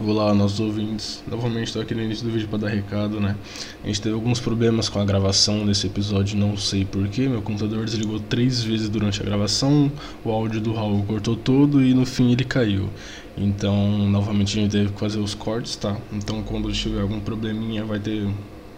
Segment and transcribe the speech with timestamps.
[0.00, 1.22] Olá, nossos ouvintes.
[1.24, 3.36] Novamente estou aqui no início do vídeo para dar recado, né?
[3.82, 7.28] A gente teve alguns problemas com a gravação desse episódio, não sei porquê.
[7.28, 9.92] Meu computador desligou três vezes durante a gravação,
[10.24, 12.90] o áudio do Raul cortou todo e no fim ele caiu.
[13.38, 15.96] Então, novamente a gente teve que fazer os cortes, tá?
[16.12, 18.28] Então, quando tiver algum probleminha, vai ter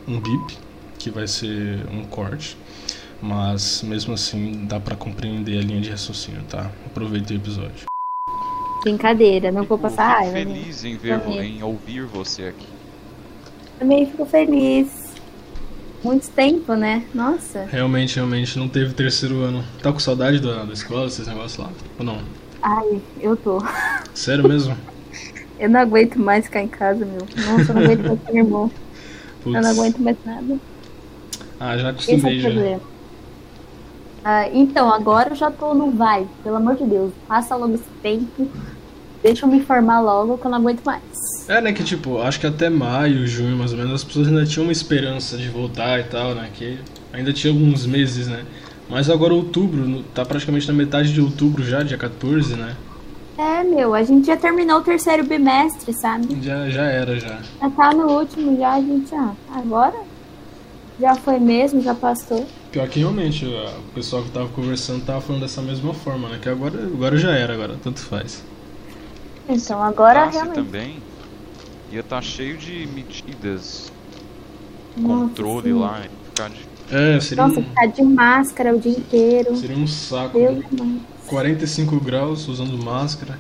[0.06, 0.58] um bip,
[0.98, 2.58] que vai ser um corte.
[3.22, 6.70] Mas mesmo assim, dá para compreender a linha de raciocínio, tá?
[6.84, 7.95] Aproveite o episódio.
[8.86, 10.48] Brincadeira, não vou passar Fico raiva.
[10.48, 10.54] né?
[10.54, 11.58] feliz em ver, Também.
[11.58, 12.66] em ouvir você aqui.
[13.80, 15.06] Também fico feliz.
[16.04, 17.02] Muito tempo, né?
[17.12, 17.66] Nossa.
[17.68, 19.64] Realmente, realmente, não teve terceiro ano.
[19.82, 21.68] Tá com saudade da, da escola, esses negócios lá?
[21.98, 22.20] Ou não?
[22.62, 23.58] Ai, eu tô.
[24.14, 24.77] Sério mesmo?
[25.58, 27.20] Eu não aguento mais ficar em casa, meu.
[27.46, 28.70] Nossa, eu não aguento mais ser irmão.
[29.46, 30.58] Eu não aguento mais nada.
[31.58, 32.50] Ah, já Esse é acostumei o já.
[32.50, 32.80] problema.
[34.22, 36.28] Ah, então, agora eu já tô no vai.
[36.44, 37.10] Pelo amor de Deus.
[37.27, 38.46] Passa logo esse tempo.
[39.26, 41.02] Deixa eu me formar logo que eu não aguento mais.
[41.48, 44.46] É, né, que tipo, acho que até maio, junho, mais ou menos, as pessoas ainda
[44.46, 46.78] tinham uma esperança de voltar e tal, né, que
[47.12, 48.44] ainda tinha alguns meses, né.
[48.88, 52.77] Mas agora outubro, tá praticamente na metade de outubro já, dia 14, né.
[53.36, 56.28] É, meu, a gente já terminou o terceiro bimestre, sabe?
[56.40, 57.40] Já, já era, já.
[57.61, 59.96] Já tá no último, já a gente, ah, agora
[61.00, 62.46] já foi mesmo, já passou.
[62.70, 66.48] Pior que realmente, o pessoal que tava conversando tava falando dessa mesma forma, né, que
[66.48, 68.44] agora, agora já era, agora tanto faz.
[69.48, 70.55] Então agora realmente.
[70.55, 70.98] também
[71.91, 73.92] ia estar cheio de medidas,
[74.97, 75.78] Nossa, controle sim.
[75.78, 76.02] lá.
[76.28, 76.66] Ficar de...
[76.91, 79.56] É, seria, Nossa, um, ficar de máscara o dia inteiro.
[79.56, 80.39] seria um saco.
[80.39, 80.64] Deus né?
[80.78, 81.02] mãe.
[81.27, 83.39] 45 graus, usando máscara.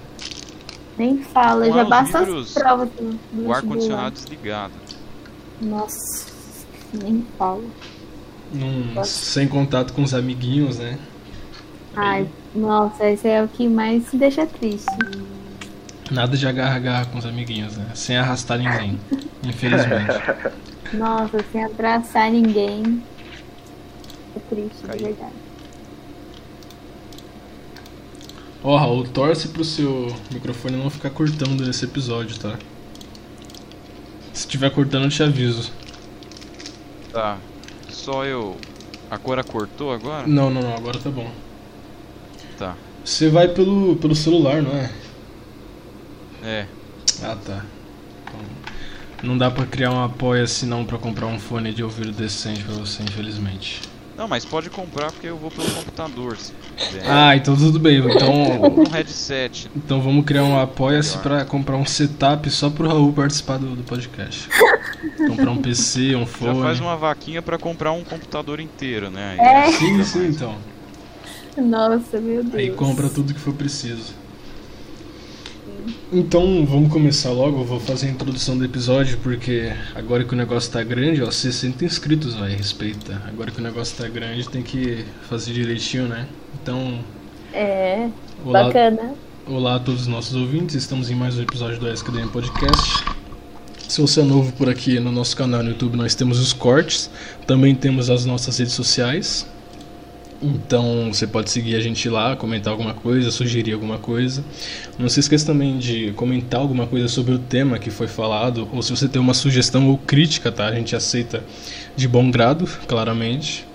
[0.98, 4.72] Nem fala, Com já basta livros, as provas do, do O ar-condicionado desligado.
[5.60, 6.32] Nossa,
[7.02, 7.62] nem fala.
[8.52, 10.98] Num, sem contato com os amiguinhos, né?
[11.94, 14.86] Ai, nossa, esse é o que mais me deixa triste.
[16.10, 17.90] Nada de agarra-agarra com os amiguinhos, né?
[17.94, 18.98] Sem arrastar ninguém.
[19.44, 20.12] Infelizmente.
[20.94, 23.02] Nossa, sem abraçar ninguém.
[24.36, 25.06] É triste, de Caiu.
[25.06, 25.32] verdade.
[28.62, 32.56] Ó, Raul, torce pro seu microfone não ficar cortando nesse episódio, tá?
[34.32, 35.72] Se estiver cortando, eu te aviso.
[37.12, 37.38] Tá.
[37.88, 38.56] Só eu.
[39.10, 40.26] A cora cortou agora?
[40.26, 41.30] Não, não, não, agora tá bom.
[42.58, 42.74] Tá.
[43.04, 44.90] Você vai pelo, pelo celular, não é?
[46.42, 46.66] É.
[47.22, 47.64] Ah, tá.
[48.24, 48.40] Então,
[49.22, 52.74] não dá pra criar um apoia-se não pra comprar um fone de ouvido decente pra
[52.74, 53.80] você, infelizmente.
[54.16, 56.38] Não, mas pode comprar porque eu vou pelo computador.
[56.38, 57.02] Se quiser.
[57.06, 57.98] Ah, então tudo bem.
[57.98, 58.32] Então,
[58.80, 59.70] Um headset.
[59.76, 63.82] então vamos criar um apoia-se pra comprar um setup só pro Raul participar do, do
[63.82, 64.48] podcast.
[65.28, 66.62] comprar um PC, um Já fone.
[66.62, 69.36] faz uma vaquinha pra comprar um computador inteiro, né?
[69.38, 69.72] Aí É.
[69.72, 70.54] Sim, sim, então.
[71.58, 72.54] Nossa, meu Deus.
[72.54, 74.14] Aí compra tudo que for preciso.
[76.12, 80.36] Então vamos começar logo, eu vou fazer a introdução do episódio, porque agora que o
[80.36, 83.20] negócio tá grande, ó, 60 inscritos, vai, respeita.
[83.26, 86.26] Agora que o negócio tá grande, tem que fazer direitinho, né?
[86.62, 87.00] Então,
[87.52, 88.08] É,
[88.44, 89.14] olá, bacana.
[89.46, 93.04] olá a todos os nossos ouvintes, estamos em mais um episódio do SKDM Podcast.
[93.88, 97.08] Se você é novo por aqui no nosso canal no YouTube, nós temos os cortes,
[97.46, 99.46] também temos as nossas redes sociais.
[100.42, 104.44] Então você pode seguir a gente lá, comentar alguma coisa, sugerir alguma coisa.
[104.98, 108.82] Não se esqueça também de comentar alguma coisa sobre o tema que foi falado, ou
[108.82, 110.66] se você tem uma sugestão ou crítica, tá?
[110.66, 111.42] A gente aceita
[111.96, 113.66] de bom grado, claramente.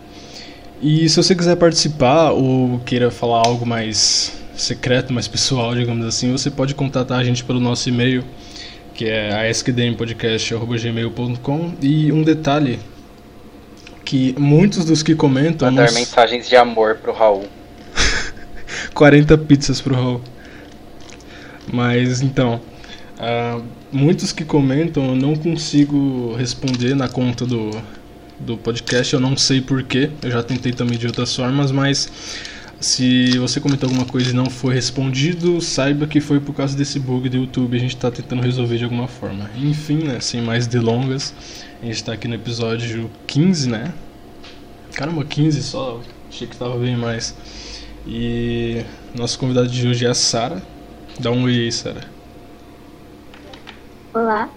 [0.82, 6.32] E se você quiser participar ou queira falar algo mais secreto, mais pessoal, digamos assim,
[6.32, 8.24] você pode contatar a gente pelo nosso e-mail,
[8.94, 11.74] que é askdmpodcast.gmail.com.
[11.82, 12.80] E um detalhe,
[14.12, 15.72] que muitos dos que comentam...
[15.72, 17.46] Mandar mensagens de amor pro Raul.
[18.94, 20.22] 40 pizzas pro Raul.
[21.72, 22.60] Mas então,
[23.18, 27.72] ah, muitos que comentam eu não consigo responder na conta do,
[28.38, 30.12] do podcast, eu não sei porquê.
[30.22, 32.12] Eu já tentei também de outras formas, mas
[32.81, 37.00] se você comentou alguma coisa e não foi respondido, saiba que foi por causa desse
[37.00, 37.78] bug do YouTube.
[37.78, 39.50] A gente tá tentando resolver de alguma forma.
[39.56, 41.33] Enfim, né, sem mais delongas,
[41.81, 43.94] a gente tá aqui no episódio 15, né?
[44.94, 47.36] Caramba, 15 só, achei que tava bem mais.
[48.06, 48.83] E
[49.16, 50.62] nosso convidado de hoje é a Sara.
[51.19, 52.01] Dá um oi aí, Sara.
[54.13, 54.50] Olá.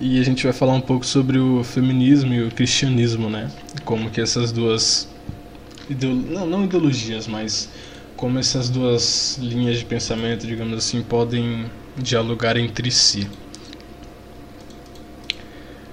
[0.00, 3.50] E a gente vai falar um pouco sobre o feminismo e o cristianismo, né?
[3.84, 5.08] Como que essas duas.
[5.94, 7.68] Não, não ideologias, mas
[8.16, 13.28] como essas duas linhas de pensamento, digamos assim, podem dialogar entre si.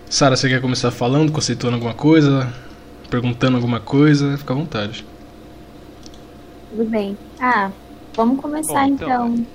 [0.09, 2.51] Sara, você quer começar falando, conceituando alguma coisa,
[3.09, 4.37] perguntando alguma coisa?
[4.37, 5.05] Fica à vontade.
[6.69, 7.17] Tudo bem.
[7.39, 7.71] Ah,
[8.15, 9.47] vamos começar Bom, então, então.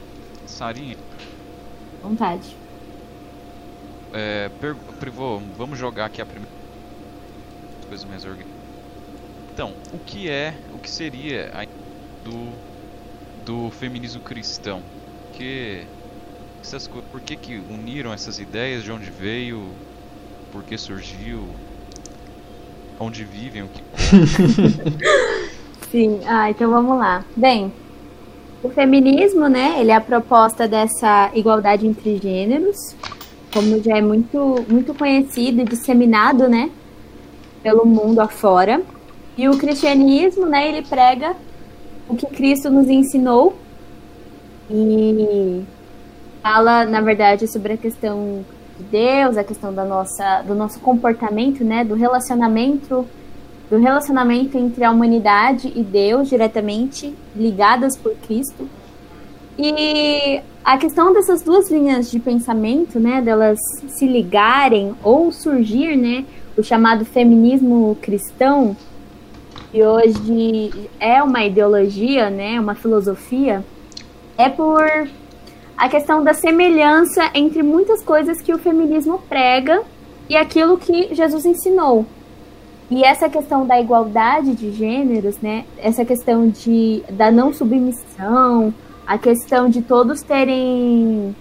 [0.46, 0.96] Sarinha,
[2.02, 2.56] Vontade.
[4.12, 4.50] É,
[4.98, 6.50] Privô, vamos jogar aqui a primeira
[7.88, 8.49] coisa mais organizada.
[9.60, 11.66] Então, o que é, o que seria a
[12.24, 12.48] do
[13.44, 14.80] do feminismo cristão?
[15.34, 15.82] Que
[16.62, 19.68] essas por que que uniram essas ideias, de onde veio,
[20.50, 21.44] por que surgiu,
[22.98, 23.82] onde vivem, o que
[25.92, 27.22] Sim, ah, então vamos lá.
[27.36, 27.70] Bem,
[28.62, 32.96] o feminismo, né, ele é a proposta dessa igualdade entre gêneros,
[33.52, 36.70] como já é muito, muito conhecido e disseminado, né,
[37.62, 38.82] pelo mundo afora.
[39.40, 41.34] E o cristianismo, né, ele prega
[42.06, 43.56] o que Cristo nos ensinou
[44.70, 45.62] e
[46.42, 48.44] fala, na verdade, sobre a questão
[48.76, 53.06] de Deus, a questão da nossa, do nosso comportamento, né, do relacionamento,
[53.70, 58.68] do relacionamento entre a humanidade e Deus diretamente ligadas por Cristo.
[59.58, 63.58] E a questão dessas duas linhas de pensamento, né, delas
[63.88, 66.26] se ligarem ou surgir, né,
[66.58, 68.76] o chamado feminismo cristão,
[69.70, 73.64] que hoje é uma ideologia, né, uma filosofia,
[74.36, 75.08] é por
[75.76, 79.82] a questão da semelhança entre muitas coisas que o feminismo prega
[80.28, 82.04] e aquilo que Jesus ensinou.
[82.90, 88.74] E essa questão da igualdade de gêneros, né, essa questão de, da não submissão,
[89.06, 91.34] a questão de todos terem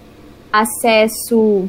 [0.52, 1.68] acesso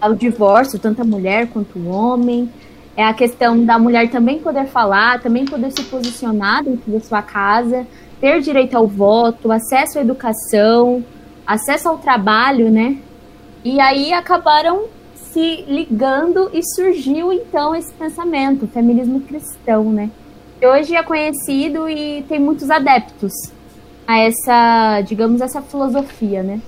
[0.00, 2.50] ao divórcio, tanto a mulher quanto o homem,
[2.96, 7.22] é a questão da mulher também poder falar, também poder se posicionar dentro da sua
[7.22, 7.86] casa,
[8.20, 11.04] ter direito ao voto, acesso à educação,
[11.46, 12.98] acesso ao trabalho, né?
[13.64, 14.84] E aí acabaram
[15.14, 20.10] se ligando e surgiu então esse pensamento, o feminismo cristão, né?
[20.60, 23.32] Que hoje é conhecido e tem muitos adeptos
[24.06, 26.60] a essa, digamos, essa filosofia, né?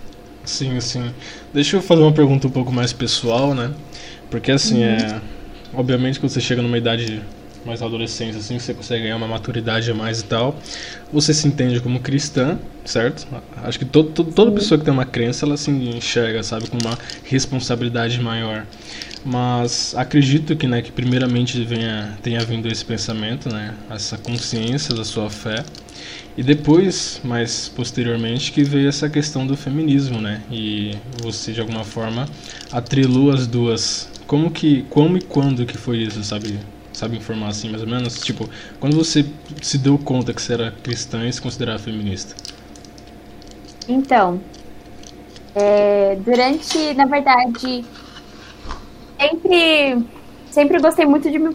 [0.45, 1.13] Sim, sim.
[1.53, 3.73] Deixa eu fazer uma pergunta um pouco mais pessoal, né?
[4.31, 4.91] Porque assim, uhum.
[4.91, 5.21] é
[5.77, 7.23] obviamente quando você chega numa idade
[7.65, 10.59] mais adolescência, assim, você consegue ganhar uma maturidade a mais e tal.
[11.13, 13.27] Você se entende como cristã, certo?
[13.63, 16.77] Acho que todo, todo, toda pessoa que tem uma crença, ela se enxerga, sabe, com
[16.77, 18.67] uma responsabilidade maior.
[19.25, 25.05] Mas acredito que, né, que primeiramente venha, tenha vindo esse pensamento, né, essa consciência da
[25.05, 25.65] sua fé.
[26.37, 30.43] E depois, mais posteriormente, que veio essa questão do feminismo, né?
[30.51, 30.91] E
[31.23, 32.27] você de alguma forma
[32.73, 36.59] atrelou as duas como que, como e quando que foi isso, sabe?
[36.93, 38.21] Sabe informar assim, mais ou menos?
[38.21, 38.49] Tipo,
[38.79, 39.27] quando você
[39.61, 42.37] se deu conta que você era cristã e se considerava feminista?
[43.89, 44.41] Então,
[45.55, 47.85] é, durante, na verdade,
[49.21, 50.05] sempre,
[50.51, 51.51] sempre gostei muito de me,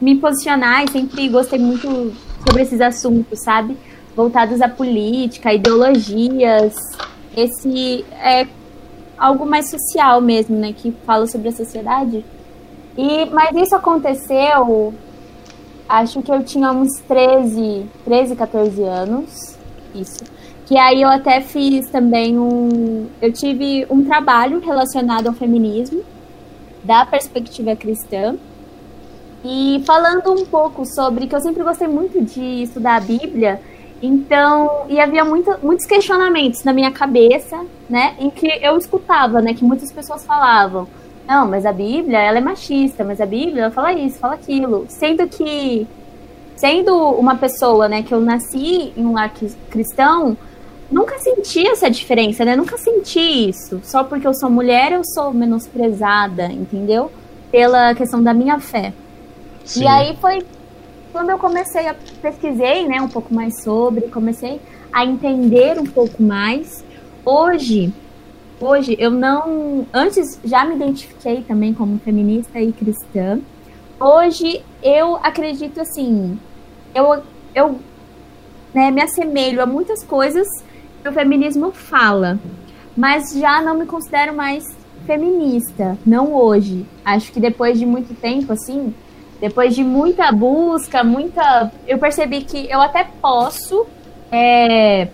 [0.00, 2.12] me posicionar e sempre gostei muito
[2.46, 3.76] sobre esses assuntos, sabe?
[4.14, 6.74] Voltados à política, ideologias,
[7.36, 8.46] esse é,
[9.22, 10.72] algo mais social mesmo, né?
[10.72, 12.24] Que fala sobre a sociedade.
[12.98, 14.92] E, mas isso aconteceu,
[15.88, 19.56] acho que eu tinha uns 13, 13, 14 anos.
[19.94, 20.24] Isso.
[20.66, 23.06] Que aí eu até fiz também um.
[23.20, 26.02] Eu tive um trabalho relacionado ao feminismo,
[26.82, 28.36] da perspectiva cristã.
[29.44, 33.60] E falando um pouco sobre que eu sempre gostei muito de estudar a Bíblia,
[34.02, 39.54] então, e havia muito, muitos questionamentos na minha cabeça, né, em que eu escutava, né,
[39.54, 40.88] que muitas pessoas falavam,
[41.26, 44.86] não, mas a Bíblia, ela é machista, mas a Bíblia, ela fala isso, fala aquilo,
[44.88, 45.86] sendo que,
[46.56, 49.32] sendo uma pessoa, né, que eu nasci em um lar
[49.70, 50.36] cristão,
[50.90, 55.32] nunca senti essa diferença, né, nunca senti isso, só porque eu sou mulher, eu sou
[55.32, 57.10] menosprezada, entendeu?
[57.52, 58.92] Pela questão da minha fé.
[59.64, 59.84] Sim.
[59.84, 60.44] E aí foi
[61.12, 66.22] quando eu comecei a pesquisei, né, um pouco mais sobre, comecei a entender um pouco
[66.22, 66.82] mais.
[67.24, 67.92] Hoje,
[68.58, 73.38] hoje eu não, antes já me identifiquei também como feminista e cristã.
[74.00, 76.38] Hoje eu acredito assim,
[76.94, 77.22] eu
[77.54, 77.78] eu
[78.72, 80.48] né, me assemelho a muitas coisas
[81.02, 82.40] que o feminismo fala,
[82.96, 84.64] mas já não me considero mais
[85.06, 86.86] feminista, não hoje.
[87.04, 88.94] Acho que depois de muito tempo assim,
[89.42, 91.72] depois de muita busca, muita.
[91.84, 93.84] Eu percebi que eu até posso
[94.30, 95.08] é,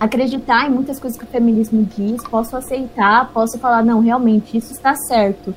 [0.00, 4.72] acreditar em muitas coisas que o feminismo diz, posso aceitar, posso falar, não, realmente, isso
[4.72, 5.54] está certo.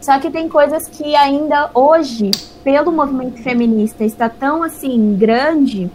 [0.00, 2.30] Só que tem coisas que ainda hoje,
[2.64, 5.90] pelo movimento feminista, está tão assim grande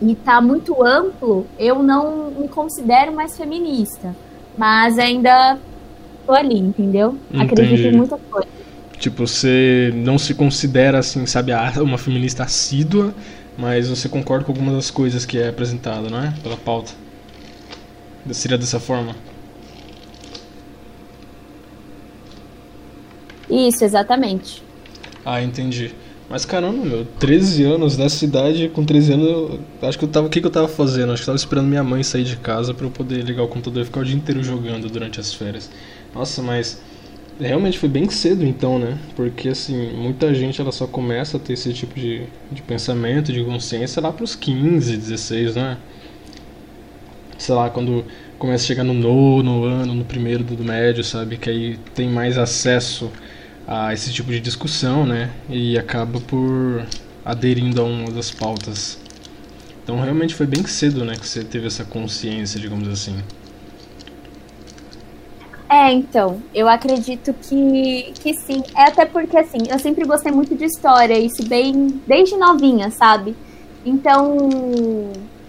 [0.00, 4.16] e está muito amplo, eu não me considero mais feminista.
[4.56, 5.58] Mas ainda
[6.26, 7.18] tô ali, entendeu?
[7.30, 7.44] Entendi.
[7.44, 8.55] Acredito em muita coisa.
[8.98, 13.14] Tipo, você não se considera assim, sabe, uma feminista assídua,
[13.56, 16.34] mas você concorda com algumas das coisas que é apresentada, não é?
[16.42, 16.92] Pela pauta.
[18.32, 19.14] Seria dessa forma?
[23.48, 24.62] Isso, exatamente.
[25.24, 25.94] Ah, entendi.
[26.28, 30.26] Mas caramba, meu, 13 anos nessa idade, com 13 anos, eu, acho que eu tava.
[30.26, 31.12] O que, que eu tava fazendo?
[31.12, 33.48] Acho que eu tava esperando minha mãe sair de casa para eu poder ligar o
[33.48, 35.70] computador e ficar o dia inteiro jogando durante as férias.
[36.12, 36.80] Nossa, mas
[37.40, 38.98] realmente foi bem cedo então, né?
[39.14, 43.42] Porque assim, muita gente ela só começa a ter esse tipo de, de pensamento, de
[43.44, 45.78] consciência lá pros 15, 16, né?
[47.38, 48.04] Sei lá, quando
[48.38, 51.36] começa a chegar no nono ano, no primeiro do médio, sabe?
[51.36, 53.10] Que aí tem mais acesso
[53.66, 55.30] a esse tipo de discussão, né?
[55.48, 56.86] E acaba por
[57.24, 58.98] aderindo a uma das pautas.
[59.82, 63.16] Então realmente foi bem cedo, né, que você teve essa consciência, digamos assim.
[65.76, 68.62] É, então, eu acredito que, que sim.
[68.76, 73.36] É até porque, assim, eu sempre gostei muito de história, isso bem desde novinha, sabe?
[73.84, 74.38] Então,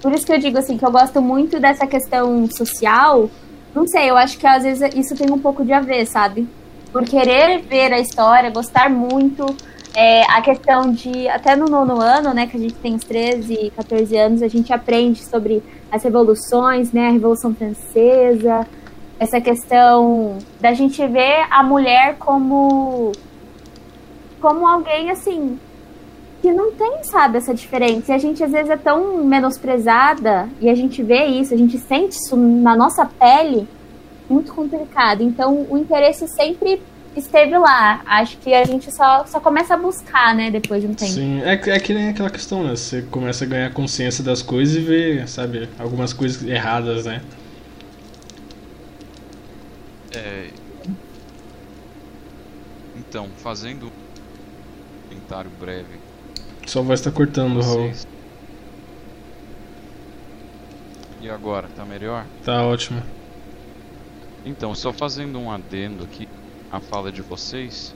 [0.01, 3.29] por isso que eu digo, assim, que eu gosto muito dessa questão social.
[3.73, 6.47] Não sei, eu acho que às vezes isso tem um pouco de a ver, sabe?
[6.91, 9.45] por querer ver a história, gostar muito.
[9.95, 13.71] É, a questão de, até no nono ano, né, que a gente tem os 13,
[13.75, 18.67] 14 anos, a gente aprende sobre as revoluções, né, a Revolução Francesa,
[19.19, 23.11] essa questão da gente ver a mulher como
[24.39, 25.59] como alguém assim
[26.41, 28.11] que não tem, sabe, essa diferença.
[28.11, 31.79] E a gente às vezes é tão menosprezada e a gente vê isso, a gente
[31.79, 33.67] sente isso na nossa pele
[34.29, 35.23] muito complicado.
[35.23, 36.81] Então, o interesse sempre
[37.15, 38.01] esteve lá.
[38.05, 41.11] Acho que a gente só, só começa a buscar, né, depois de um tempo.
[41.11, 42.75] Sim, é, é que nem aquela questão, né?
[42.75, 47.21] Você começa a ganhar consciência das coisas e ver, sabe, algumas coisas erradas, né?
[50.17, 50.51] É...
[52.95, 53.91] Então, fazendo um
[55.09, 55.99] comentário breve.
[56.65, 57.91] Sua voz tá cortando, Raul.
[61.21, 62.25] E agora, tá melhor?
[62.43, 63.01] Tá ótimo.
[64.45, 66.27] Então, só fazendo um adendo aqui
[66.71, 67.93] à fala de vocês,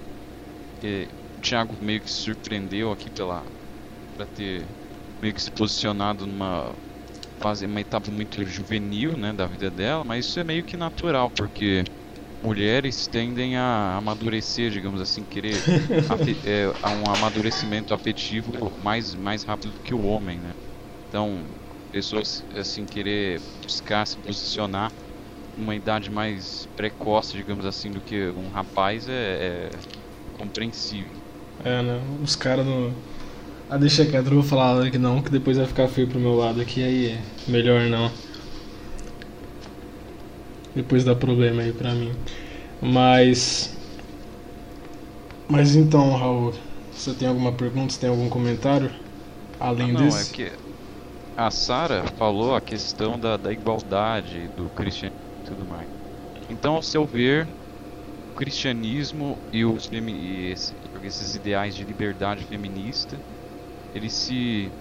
[0.84, 3.44] o Thiago meio que se surpreendeu aqui pela
[4.16, 4.66] para ter
[5.22, 6.74] meio que se posicionado numa
[7.40, 11.32] fase, uma etapa muito juvenil, né, da vida dela, mas isso é meio que natural,
[11.32, 11.84] porque
[12.44, 15.56] mulheres tendem a amadurecer, digamos assim, querer
[16.46, 20.52] é, a um amadurecimento afetivo mais mais rápido que o homem, né?
[21.08, 21.42] Então,
[21.92, 24.92] pessoas assim querer buscar se posicionar
[25.58, 29.70] uma idade mais precoce, digamos assim, do que um rapaz é, é
[30.38, 31.12] compreensível.
[31.64, 32.02] É, né?
[32.24, 32.94] Os caras não.
[33.70, 36.36] Ah, deixa quieto, não vou falar que não, que depois vai ficar feio pro meu
[36.36, 37.18] lado aqui, aí
[37.48, 38.12] melhor não.
[40.76, 42.12] Depois dá problema aí pra mim.
[42.82, 43.76] Mas.
[45.48, 46.54] Mas então, Raul,
[46.92, 47.94] você tem alguma pergunta?
[47.94, 48.92] Você tem algum comentário?
[49.60, 50.18] Além ah, não, desse?
[50.18, 50.58] É que
[51.36, 55.90] a Sara falou a questão da, da igualdade do cristianismo tudo mais.
[56.50, 57.56] Então, ao seu ver,
[58.28, 63.24] o cristianismo e, os e esse, esses ideais de liberdade feminista,
[63.94, 64.74] eles se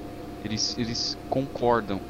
[0.42, 2.04] eles, eles concordam,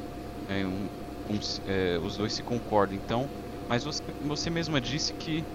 [0.47, 0.89] né, um,
[1.29, 2.97] um, é, os dois se concordam.
[2.97, 3.31] Então,
[3.71, 5.47] mas você, você mesma disse que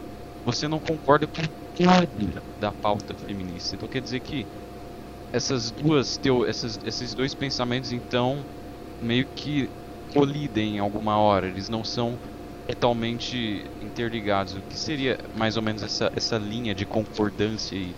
[0.43, 1.43] você não concorda com
[1.85, 3.75] nada da pauta feminista.
[3.75, 4.49] Então quer dizer que
[5.31, 8.47] essas duas teo, essas, esses dois pensamentos então
[8.99, 9.71] meio que
[10.15, 11.47] colidem em alguma hora.
[11.47, 12.19] Eles não são
[12.67, 14.57] totalmente interligados.
[14.57, 17.95] O que seria mais ou menos essa, essa linha de concordância aí?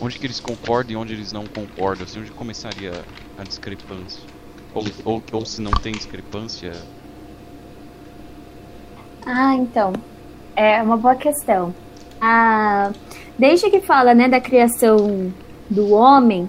[0.00, 2.02] Onde que eles concordam e onde eles não concordam?
[2.02, 4.28] Assim, onde começaria a discrepância?
[4.74, 6.84] Ou, ou, ou se não tem discrepância?
[9.26, 9.92] Ah, então.
[10.54, 11.74] É uma boa questão.
[12.20, 12.90] Ah,
[13.38, 15.32] desde que fala né, da criação
[15.70, 16.48] do homem,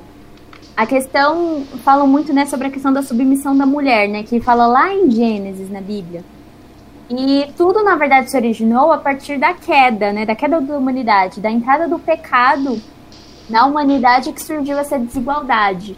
[0.76, 4.24] a questão fala muito né, sobre a questão da submissão da mulher, né?
[4.24, 6.24] Que fala lá em Gênesis na Bíblia.
[7.10, 10.26] E tudo, na verdade, se originou a partir da queda, né?
[10.26, 12.82] Da queda da humanidade, da entrada do pecado
[13.50, 15.96] na humanidade que surgiu essa desigualdade,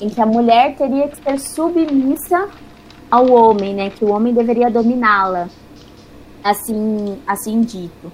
[0.00, 2.48] em que a mulher teria que ser submissa
[3.10, 3.90] ao homem, né?
[3.90, 5.48] Que o homem deveria dominá-la,
[6.50, 8.12] assim, assim dito.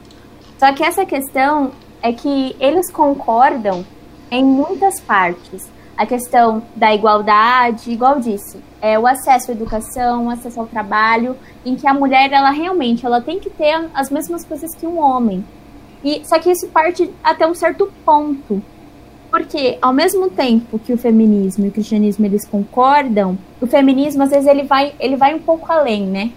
[0.59, 1.73] Só que essa questão
[2.03, 3.85] é que eles concordam
[4.31, 10.31] em muitas partes a questão da igualdade, igual disse, é o acesso à educação, o
[10.31, 14.45] acesso ao trabalho, em que a mulher ela realmente ela tem que ter as mesmas
[14.45, 15.45] coisas que um homem.
[16.03, 18.63] E só que isso parte até um certo ponto.
[19.31, 24.31] Porque ao mesmo tempo que o feminismo e o cristianismo eles concordam, o feminismo às
[24.31, 26.31] vezes ele vai ele vai um pouco além, né?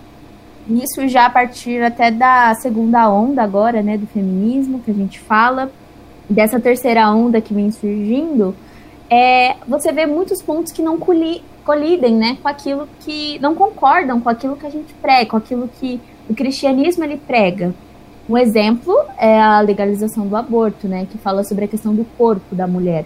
[0.69, 5.19] Isso já a partir até da segunda onda agora, né, do feminismo que a gente
[5.19, 5.71] fala,
[6.29, 8.53] dessa terceira onda que vem surgindo,
[9.09, 14.19] é, você vê muitos pontos que não coli, colidem né, com aquilo que não concordam
[14.19, 17.73] com aquilo que a gente prega, com aquilo que o cristianismo ele prega.
[18.29, 22.53] Um exemplo é a legalização do aborto, né, que fala sobre a questão do corpo
[22.53, 23.05] da mulher.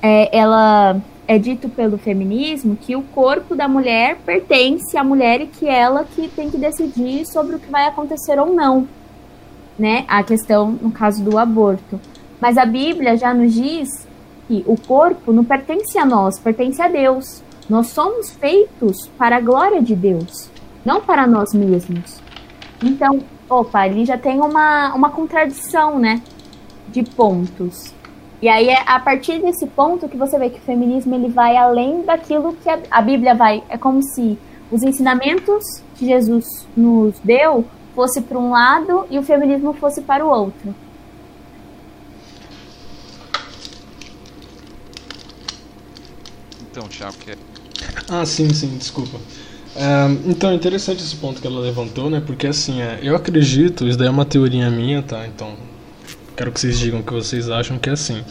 [0.00, 5.46] É, ela é dito pelo feminismo que o corpo da mulher pertence à mulher e
[5.46, 8.86] que ela que tem que decidir sobre o que vai acontecer ou não,
[9.78, 10.04] né?
[10.06, 11.98] A questão no caso do aborto.
[12.40, 14.06] Mas a Bíblia já nos diz
[14.46, 17.42] que o corpo não pertence a nós, pertence a Deus.
[17.68, 20.50] Nós somos feitos para a glória de Deus,
[20.84, 22.20] não para nós mesmos.
[22.82, 26.20] Então, opa, ali já tem uma, uma contradição, né?
[26.88, 27.94] De pontos.
[28.44, 31.56] E aí é a partir desse ponto que você vê que o feminismo ele vai
[31.56, 33.62] além daquilo que a, a Bíblia vai.
[33.70, 34.38] É como se
[34.70, 36.44] os ensinamentos que Jesus
[36.76, 40.74] nos deu fosse para um lado e o feminismo fosse para o outro.
[46.70, 47.36] Então, Thiago, que é...
[48.10, 49.18] Ah, sim, sim, desculpa.
[49.74, 52.20] É, então, é interessante esse ponto que ela levantou, né?
[52.20, 55.26] Porque assim, é, eu acredito, isso daí é uma teoria minha, tá?
[55.26, 55.54] Então,
[56.36, 58.22] quero que vocês digam o que vocês acham que é assim.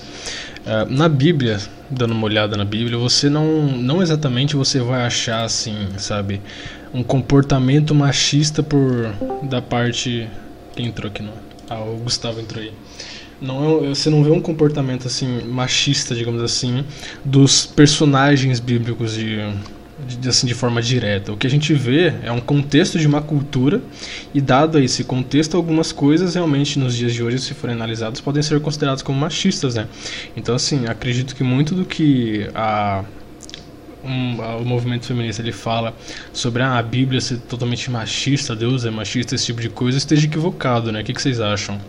[0.65, 5.43] É, na Bíblia, dando uma olhada na Bíblia, você não, não exatamente você vai achar
[5.43, 6.41] assim, sabe,
[6.93, 10.29] um comportamento machista por da parte
[10.75, 11.33] quem entrou aqui não?
[11.69, 12.73] Ah, o Gustavo entrou aí.
[13.41, 16.85] Não é, você não vê um comportamento assim machista, digamos assim,
[17.23, 19.37] dos personagens bíblicos de
[19.99, 21.31] de, assim, de forma direta.
[21.31, 23.81] O que a gente vê é um contexto de uma cultura
[24.33, 28.41] e dado esse contexto, algumas coisas realmente nos dias de hoje, se forem analisadas, podem
[28.41, 29.87] ser consideradas como machistas, né?
[30.35, 33.03] Então, assim, acredito que muito do que a
[34.03, 35.93] um, o movimento feminista ele fala
[36.33, 40.25] sobre ah, a Bíblia ser totalmente machista, Deus é machista, esse tipo de coisa, esteja
[40.25, 41.01] equivocado, né?
[41.01, 41.79] O que, que vocês acham?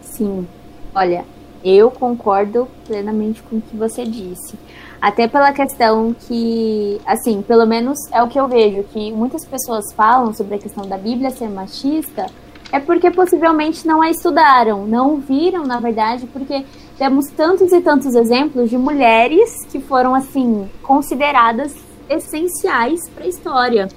[0.00, 0.46] Sim.
[0.94, 1.24] Olha,
[1.64, 4.58] eu concordo plenamente com o que você disse.
[5.00, 9.92] Até pela questão que, assim, pelo menos é o que eu vejo, que muitas pessoas
[9.92, 12.26] falam sobre a questão da Bíblia ser machista,
[12.72, 16.64] é porque possivelmente não a estudaram, não viram, na verdade, porque
[16.98, 21.74] temos tantos e tantos exemplos de mulheres que foram, assim, consideradas
[22.08, 23.88] essenciais para a história.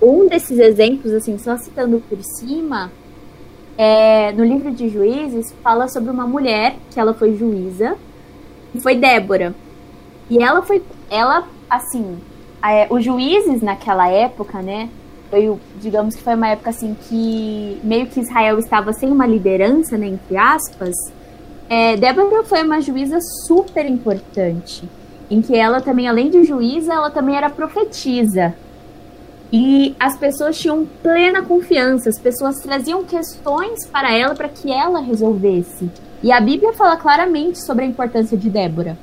[0.00, 2.90] Um desses exemplos, assim, só citando por cima,
[3.76, 7.96] é, no livro de Juízes, fala sobre uma mulher que ela foi juíza,
[8.74, 9.54] e foi Débora.
[10.30, 12.18] E ela foi, ela, assim,
[12.64, 14.88] é, os juízes naquela época, né?
[15.30, 19.96] Foi, digamos que foi uma época assim que meio que Israel estava sem uma liderança,
[19.96, 20.94] né, entre aspas.
[21.68, 24.86] É, Débora foi uma juíza super importante,
[25.30, 28.54] em que ela também, além de juíza, ela também era profetisa.
[29.52, 35.00] E as pessoas tinham plena confiança, as pessoas traziam questões para ela para que ela
[35.00, 35.90] resolvesse.
[36.22, 38.96] E a Bíblia fala claramente sobre a importância de Débora.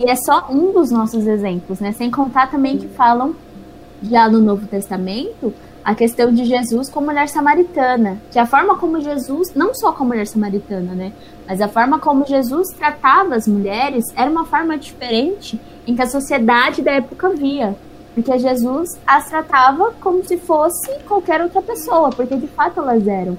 [0.00, 1.92] E é só um dos nossos exemplos, né?
[1.92, 3.36] Sem contar também que falam
[4.02, 5.54] já no Novo Testamento
[5.84, 10.04] a questão de Jesus com mulher samaritana, que a forma como Jesus, não só com
[10.04, 11.12] mulher samaritana, né,
[11.46, 16.06] mas a forma como Jesus tratava as mulheres era uma forma diferente em que a
[16.06, 17.76] sociedade da época via,
[18.14, 23.38] porque Jesus as tratava como se fosse qualquer outra pessoa, porque de fato elas eram,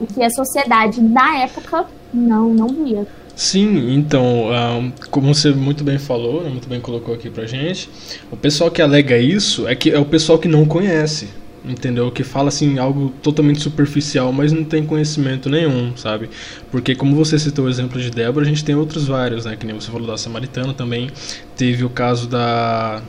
[0.00, 3.06] o que a sociedade na época não não via.
[3.34, 7.90] Sim, então, um, como você muito bem falou, né, muito bem colocou aqui pra gente,
[8.30, 11.28] o pessoal que alega isso é que é o pessoal que não conhece,
[11.62, 12.10] entendeu?
[12.10, 16.30] Que fala assim algo totalmente superficial, mas não tem conhecimento nenhum, sabe?
[16.70, 19.54] Porque como você citou o exemplo de Débora, a gente tem outros vários, né?
[19.54, 21.10] Que nem você falou da Samaritana também,
[21.54, 23.02] teve o caso da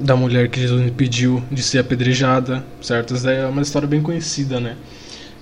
[0.00, 3.14] da mulher que Jesus impediu de ser apedrejada, certo?
[3.14, 4.76] Essa é uma história bem conhecida, né?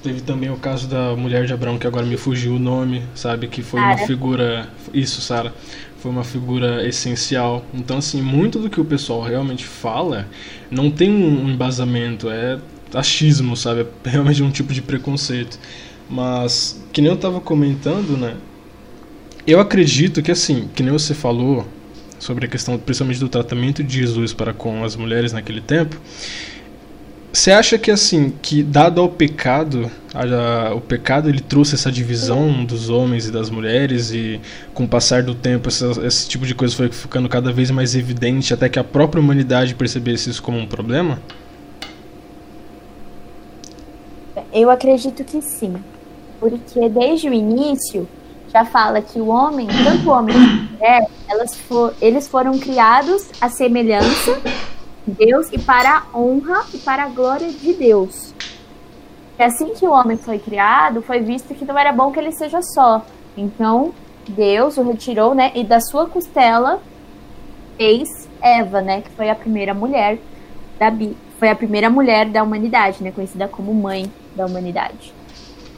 [0.03, 3.49] Teve também o caso da mulher de Abraão, que agora me fugiu o nome, sabe?
[3.49, 4.68] Que foi uma figura.
[4.94, 5.53] Isso, Sara.
[5.99, 7.64] Foi uma figura essencial.
[7.75, 10.29] Então, assim, muito do que o pessoal realmente fala
[10.71, 12.59] não tem um embasamento, é
[12.94, 13.87] achismo, sabe?
[14.05, 15.59] É realmente um tipo de preconceito.
[16.09, 18.37] Mas, que nem eu tava comentando, né?
[19.44, 21.66] Eu acredito que, assim, que nem você falou
[22.18, 26.00] sobre a questão, principalmente do tratamento de Jesus para com as mulheres naquele tempo
[27.33, 32.64] você acha que assim, que dado ao pecado, a, o pecado ele trouxe essa divisão
[32.64, 34.40] dos homens e das mulheres e
[34.72, 37.94] com o passar do tempo essa, esse tipo de coisa foi ficando cada vez mais
[37.94, 41.20] evidente até que a própria humanidade percebesse isso como um problema?
[44.52, 45.74] Eu acredito que sim,
[46.40, 48.09] porque desde o início
[48.53, 52.59] já fala que o homem, tanto o homem quanto a mulher, elas for, eles foram
[52.59, 54.41] criados à semelhança
[55.07, 58.35] Deus e para a honra e para a glória de Deus.
[59.39, 62.33] E assim que o homem foi criado, foi visto que não era bom que ele
[62.33, 63.05] seja só.
[63.37, 63.95] Então,
[64.29, 65.53] Deus o retirou, né?
[65.55, 66.83] E da sua costela
[67.77, 69.01] fez Eva, né?
[69.01, 70.19] Que foi a primeira mulher
[70.79, 70.91] da
[71.39, 75.15] foi a primeira mulher da humanidade, né, conhecida como mãe da humanidade.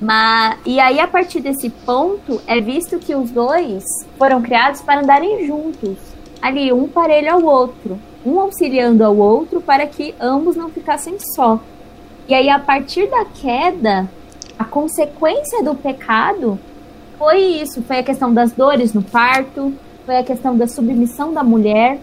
[0.00, 3.84] Mas, e aí, a partir desse ponto, é visto que os dois
[4.16, 5.98] foram criados para andarem juntos,
[6.40, 11.60] ali, um parelho ao outro, um auxiliando ao outro para que ambos não ficassem só.
[12.26, 14.08] E aí, a partir da queda,
[14.58, 16.58] a consequência do pecado
[17.18, 19.72] foi isso: foi a questão das dores no parto,
[20.06, 21.98] foi a questão da submissão da mulher,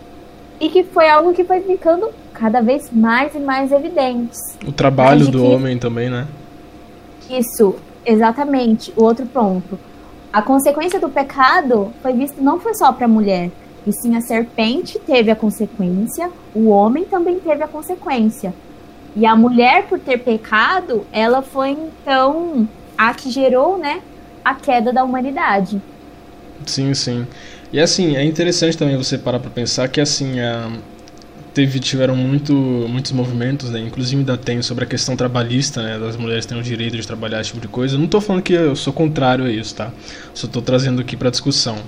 [0.59, 4.37] e que foi algo que foi ficando cada vez mais e mais evidente.
[4.67, 5.45] O trabalho do que...
[5.45, 6.27] homem também, né?
[7.29, 7.75] Isso,
[8.07, 8.91] exatamente.
[8.95, 9.77] O outro ponto.
[10.31, 13.49] A consequência do pecado foi visto não foi só para a mulher,
[13.85, 18.53] e sim a serpente teve a consequência, o homem também teve a consequência.
[19.15, 22.67] E a mulher, por ter pecado, ela foi então
[22.97, 24.01] a que gerou, né,
[24.43, 25.81] a queda da humanidade.
[26.65, 27.25] Sim, sim.
[27.71, 30.69] E assim, é interessante também você parar para pensar que assim, a,
[31.57, 33.79] teve, tiveram muito, muitos movimentos, né?
[33.79, 35.97] inclusive ainda tem sobre a questão trabalhista, né?
[35.97, 37.95] das mulheres terem o direito de trabalhar, esse tipo de coisa.
[37.95, 39.91] Eu não estou falando que eu sou contrário a isso, tá?
[40.35, 41.79] Só estou trazendo aqui para discussão.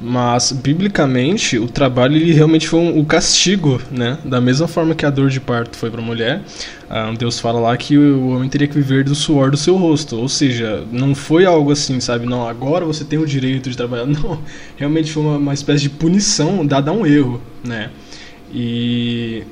[0.00, 4.16] Mas, biblicamente, o trabalho ele realmente foi um, o castigo, né?
[4.24, 6.40] Da mesma forma que a dor de parto foi para a mulher,
[6.88, 10.16] ah, Deus fala lá que o homem teria que viver do suor do seu rosto.
[10.16, 12.24] Ou seja, não foi algo assim, sabe?
[12.24, 14.06] Não, agora você tem o direito de trabalhar.
[14.08, 14.40] Não,
[14.76, 17.90] realmente foi uma, uma espécie de punição dada a um erro, né?
[18.52, 19.44] E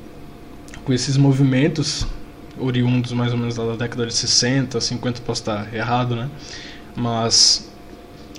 [0.83, 2.05] com esses movimentos
[2.59, 6.29] oriundos mais ou menos da década de 60, 50, posso estar errado, né?
[6.95, 7.69] Mas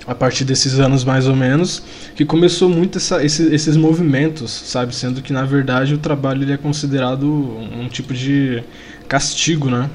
[0.05, 1.81] a partir desses anos mais ou menos
[2.15, 4.93] que começou muito essa, esse, esses movimentos, sabe?
[4.95, 8.63] Sendo que na verdade o trabalho ele é considerado um tipo de
[9.07, 9.89] castigo, né?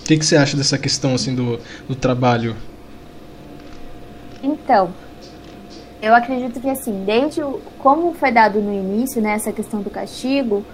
[0.00, 2.54] O que, que você acha dessa questão assim do, do trabalho?
[4.42, 4.92] Então,
[6.06, 9.90] eu acredito que assim, desde o, como foi dado no início, né, essa questão do
[9.90, 10.64] castigo,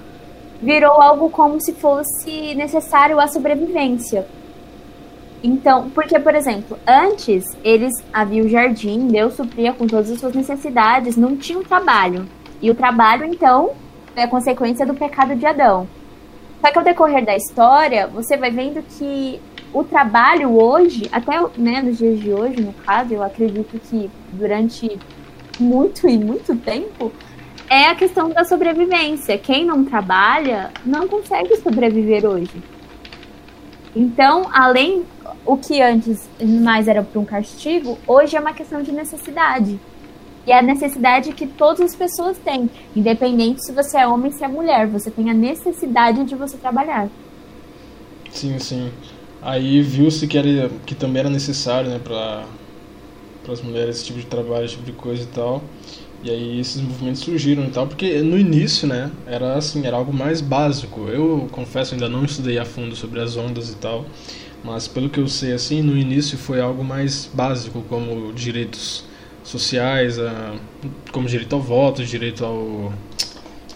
[0.60, 4.26] virou algo como se fosse necessário a sobrevivência.
[5.42, 10.34] Então, porque, por exemplo, antes eles havia o jardim, Deus supria com todas as suas
[10.34, 12.28] necessidades, não tinha um trabalho.
[12.60, 13.72] E o trabalho, então,
[14.14, 15.88] é consequência do pecado de Adão.
[16.60, 19.40] Só que ao decorrer da história, você vai vendo que
[19.72, 24.96] o trabalho hoje, até né, nos dias de hoje, no caso, eu acredito que durante
[25.58, 27.12] muito e muito tempo,
[27.68, 29.38] é a questão da sobrevivência.
[29.38, 32.62] Quem não trabalha não consegue sobreviver hoje.
[33.94, 35.04] Então, além
[35.44, 39.78] o que antes mais era para um castigo, hoje é uma questão de necessidade.
[40.46, 44.42] E é a necessidade que todas as pessoas têm, independente se você é homem se
[44.42, 47.08] é mulher, você tem a necessidade de você trabalhar.
[48.30, 48.90] Sim, sim.
[49.40, 52.44] Aí viu-se que, era, que também era necessário, né, para
[53.50, 55.62] as mulheres esse tipo de trabalho, esse tipo de coisa e tal.
[56.22, 60.12] E aí esses movimentos surgiram e tal, porque no início, né, era assim, era algo
[60.12, 61.08] mais básico.
[61.08, 64.04] Eu confesso, ainda não estudei a fundo sobre as ondas e tal,
[64.62, 69.04] mas pelo que eu sei, assim, no início foi algo mais básico, como direitos
[69.42, 70.54] sociais, a,
[71.10, 72.92] como direito ao voto, direito ao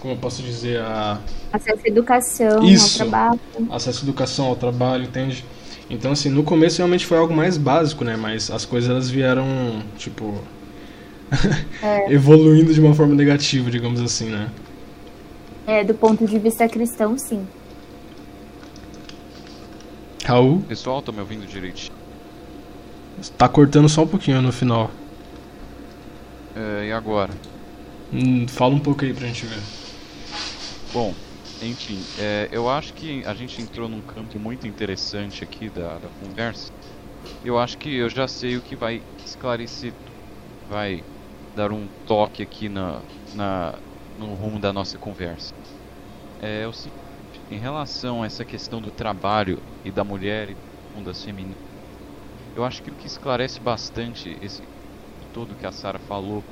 [0.01, 1.21] como eu posso dizer, a
[1.53, 3.41] acesso à educação, Isso, ao trabalho.
[3.71, 5.45] Acesso à educação, ao trabalho, entende?
[5.89, 8.17] Então, assim, no começo realmente foi algo mais básico, né?
[8.17, 10.35] Mas as coisas elas vieram, tipo.
[11.83, 12.11] É.
[12.13, 14.49] evoluindo de uma forma negativa, digamos assim, né?
[15.67, 17.47] É, do ponto de vista cristão, sim.
[20.25, 20.63] Raul?
[20.69, 21.91] Pessoal, tá me ouvindo direito?
[23.37, 24.91] Tá cortando só um pouquinho no final.
[26.55, 27.33] É, e agora?
[28.13, 29.61] Hum, fala um pouco aí pra gente ver.
[30.93, 31.15] Bom,
[31.61, 36.11] enfim, é, eu acho que a gente entrou num campo muito interessante aqui da, da
[36.11, 36.71] conversa.
[37.43, 39.97] Eu acho que eu já sei o que vai esclarecer,
[40.69, 41.05] vai
[41.55, 43.81] dar um toque aqui na, na,
[44.17, 45.53] no rumo da nossa conversa.
[46.39, 46.99] É o seguinte,
[47.51, 51.59] em relação a essa questão do trabalho e da mulher e das femininas,
[52.55, 54.69] eu acho que o que esclarece bastante esse
[55.33, 56.47] todo que a Sara falou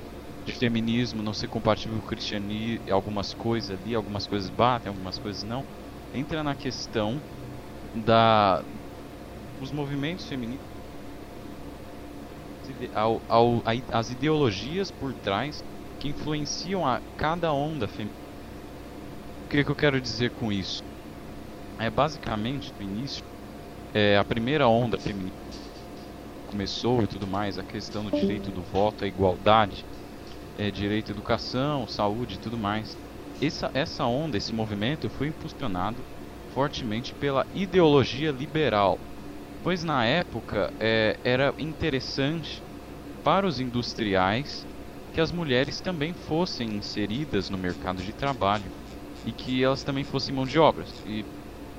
[0.45, 5.19] de feminismo não ser compatível com o cristianismo, algumas coisas ali, algumas coisas batem, algumas
[5.19, 5.65] coisas não,
[6.13, 7.23] entra na questão
[7.95, 8.63] da
[9.61, 10.75] os movimentos feministas
[12.93, 15.63] ao, ao, a, as ideologias por trás
[15.99, 18.15] que influenciam a cada onda feminina.
[19.45, 20.83] O que, é que eu quero dizer com isso?
[21.79, 23.23] É basicamente no início,
[23.93, 25.33] é, a primeira onda feminina
[26.47, 29.85] começou e tudo mais, a questão do direito do voto, a igualdade,
[30.57, 32.99] é, direito à educação, saúde e tudo mais.
[33.41, 36.07] Essa, essa onda, esse movimento foi impulsionado
[36.47, 39.01] fortemente pela ideologia liberal,
[39.63, 42.65] pois na época é, era interessante
[43.23, 44.67] para os industriais
[45.13, 48.73] que as mulheres também fossem inseridas no mercado de trabalho.
[49.25, 50.97] e que elas também fossem mão de obras.
[51.05, 51.27] E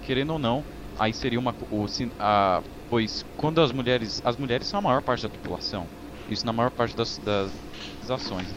[0.02, 1.86] querendo ou não, aí seria uma o,
[2.20, 5.92] a, pois quando as mulheres as mulheres são a maior parte da população,
[6.28, 8.56] isso na maior parte das, das ações.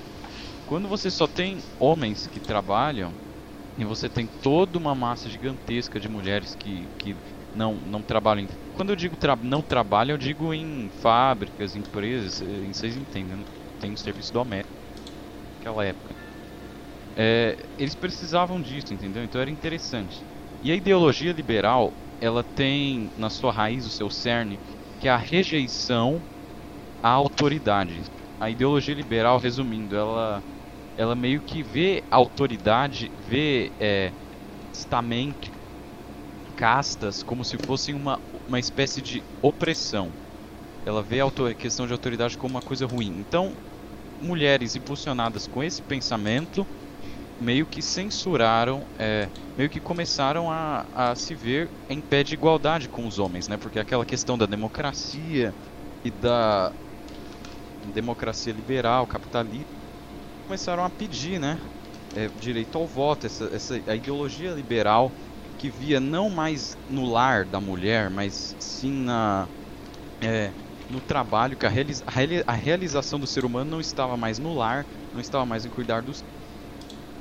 [0.69, 3.19] Quando você só tem homens que trabalham
[3.77, 7.17] e você tem toda uma massa gigantesca de mulheres que, que
[7.55, 8.47] não, não trabalham.
[8.73, 13.47] Quando eu digo tra não trabalham, eu digo em fábricas, empresas, em, vocês entendem,
[13.79, 14.77] tem um serviço doméstico
[15.55, 16.15] naquela época.
[17.17, 19.25] É, eles precisavam disso, entendeu?
[19.25, 20.27] Então era interessante.
[20.63, 24.61] E a ideologia liberal, ela tem na sua raiz, o seu cerne,
[24.99, 26.25] que é a rejeição
[27.03, 28.03] à autoridade.
[28.41, 30.45] A ideologia liberal, resumindo, ela,
[30.99, 34.13] ela meio que vê autoridade, vê é,
[34.73, 35.49] estamento,
[36.57, 40.13] castas como se fossem uma, uma espécie de opressão.
[40.85, 43.21] Ela vê a questão de autoridade como uma coisa ruim.
[43.21, 43.55] Então,
[44.21, 46.67] mulheres impulsionadas com esse pensamento
[47.39, 52.89] meio que censuraram, é, meio que começaram a, a se ver em pé de igualdade
[52.89, 53.57] com os homens, né?
[53.57, 55.55] Porque aquela questão da democracia
[56.03, 56.75] e da
[57.85, 59.78] democracia liberal, capitalista,
[60.49, 61.61] começaram a pedir, né?
[62.17, 65.13] É, direito ao voto, essa, essa a ideologia liberal
[65.59, 69.47] que via não mais no lar da mulher, mas sim na
[70.23, 70.55] é,
[70.89, 72.03] no trabalho, que a, realiza
[72.47, 76.01] a, realização do ser humano não estava mais no lar, não estava mais em cuidar
[76.01, 76.25] dos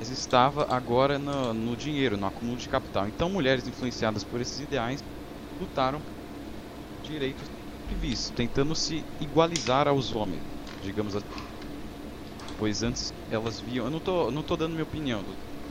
[0.00, 3.08] mas estava agora no, no dinheiro, no acúmulo de capital.
[3.08, 5.02] Então, mulheres influenciadas por esses ideais
[5.58, 6.14] lutaram por
[7.02, 7.50] direitos
[7.84, 10.44] previstos, tentando se igualizar aos homens,
[10.80, 11.47] digamos assim.
[12.58, 15.24] Pois antes elas viam, eu não tô, não tô dando minha opinião,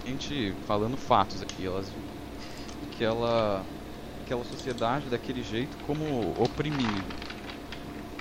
[0.05, 2.07] a gente falando fatos aqui, elas viam
[2.81, 3.67] aquela
[4.15, 7.13] aquela sociedade daquele jeito como oprimido,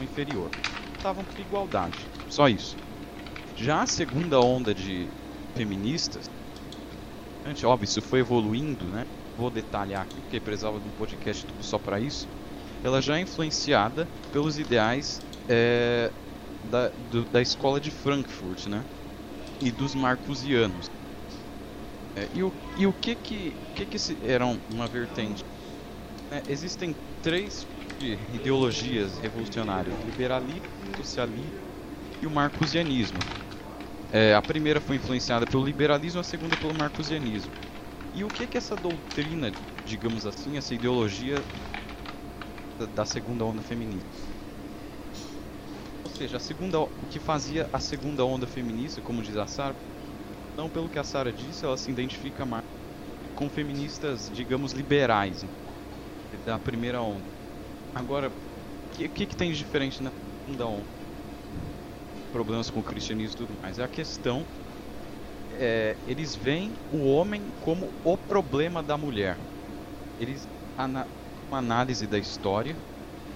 [0.00, 0.52] inferior.
[0.96, 2.76] Estavam por igualdade, só isso.
[3.54, 5.08] Já a segunda onda de
[5.56, 6.26] feministas,
[7.44, 9.04] antes, óbvio, isso foi evoluindo, né?
[9.36, 12.28] Vou detalhar aqui, porque precisava de um podcast só para isso.
[12.82, 16.12] Ela já é influenciada pelos ideais é,
[16.66, 18.86] da, do, da escola de Frankfurt, né?
[19.60, 20.88] E dos marcusianos.
[22.14, 25.44] É, e, o, e o que que, que, que se, era uma vertente?
[26.30, 27.66] É, existem três
[28.00, 31.58] ideologias revolucionárias: liberalismo, socialismo
[32.20, 33.26] e o marcusianismo.
[34.10, 37.52] É, a primeira foi influenciada pelo liberalismo, a segunda pelo marcusianismo.
[38.12, 41.46] E o que que essa doutrina, digamos assim, essa ideologia
[42.78, 44.25] da, da segunda onda feminista?
[46.16, 49.74] Seja, a segunda, o que fazia a segunda onda feminista, como diz a Sara,
[50.56, 52.64] não pelo que a Sara disse, ela se identifica mais
[53.34, 55.44] com feministas, digamos, liberais
[56.44, 57.26] da primeira onda.
[57.94, 58.32] Agora, o
[58.90, 60.10] que, que, que tem de diferente na
[60.46, 60.86] segunda onda?
[62.32, 63.78] problemas com o cristianismo e tudo mais.
[63.78, 64.46] É a questão.
[65.50, 69.38] É, eles veem o homem como o problema da mulher.
[70.18, 71.06] Eles ana
[71.46, 72.76] uma análise da história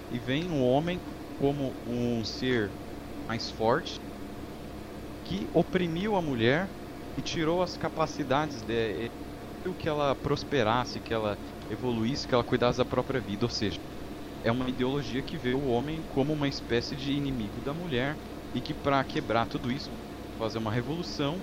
[0.09, 0.99] e veem o homem
[1.41, 2.71] como um ser
[3.27, 3.99] mais forte
[5.25, 6.69] que oprimiu a mulher
[7.17, 9.09] e tirou as capacidades de
[9.79, 11.35] que ela prosperasse, que ela
[11.67, 13.43] evoluísse, que ela cuidasse da própria vida.
[13.45, 13.79] Ou seja,
[14.43, 18.15] é uma ideologia que vê o homem como uma espécie de inimigo da mulher
[18.53, 19.89] e que para quebrar tudo isso,
[20.37, 21.39] fazer uma revolução,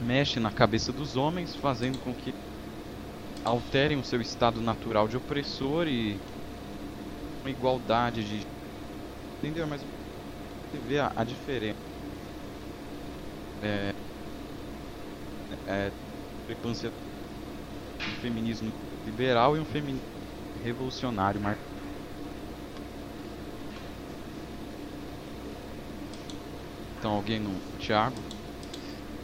[0.00, 2.32] mexe na cabeça dos homens, fazendo com que
[3.44, 6.16] alterem o seu estado natural de opressor e
[7.48, 8.46] uma igualdade de
[9.38, 9.66] entendeu?
[9.66, 11.78] Mas você vê a, a diferença
[13.62, 13.92] é,
[15.66, 15.90] é
[16.60, 18.70] um feminismo
[19.06, 20.02] liberal e um feminismo
[20.62, 21.68] revolucionário marcado
[26.98, 27.50] Então alguém no.
[27.78, 28.16] Thiago?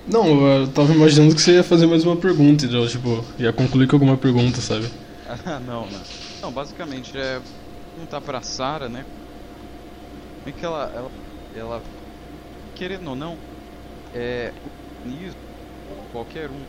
[0.07, 3.89] Não, eu tava imaginando que você ia fazer mais uma pergunta, então, tipo, ia concluir
[3.89, 4.87] com alguma pergunta, sabe?
[5.67, 6.01] Não, não.
[6.43, 7.41] Não, basicamente é
[7.95, 9.07] perguntar pra Sara, né?
[10.43, 11.13] Como é que ela, ela,
[11.55, 11.83] ela,
[12.75, 13.39] querendo ou não,
[14.13, 14.53] é
[15.05, 15.37] nisso,
[16.11, 16.67] qualquer um.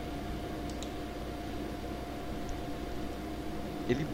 [3.88, 4.06] Ele.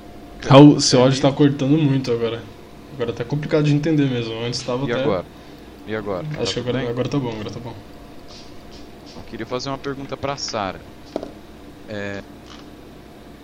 [0.48, 2.42] Raul, seu áudio tá cortando muito agora.
[2.92, 4.35] Agora tá complicado de entender mesmo.
[4.42, 5.03] Antes tava e até.
[5.03, 5.27] agora?
[5.87, 6.27] E agora?
[6.40, 7.75] Acho que agora, agora tá bom, agora tá bom.
[9.16, 10.85] Eu queria fazer uma pergunta pra Sara.
[11.88, 12.22] É,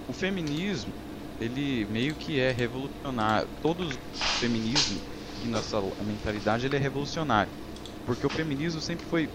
[0.09, 0.93] o feminismo,
[1.41, 3.49] ele meio que é revolucionário.
[3.61, 3.99] Todo o
[4.39, 5.03] feminismo,
[5.41, 7.53] e nossa mentalidade, ele é revolucionário.
[8.05, 9.31] Porque o feminismo sempre foi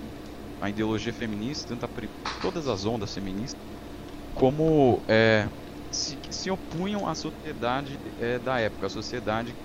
[0.59, 1.89] a ideologia feminista, tanto a,
[2.39, 3.61] todas as ondas feministas,
[4.33, 5.49] como é,
[5.91, 9.55] se, se, opunham à sociedade é, da época, à sociedade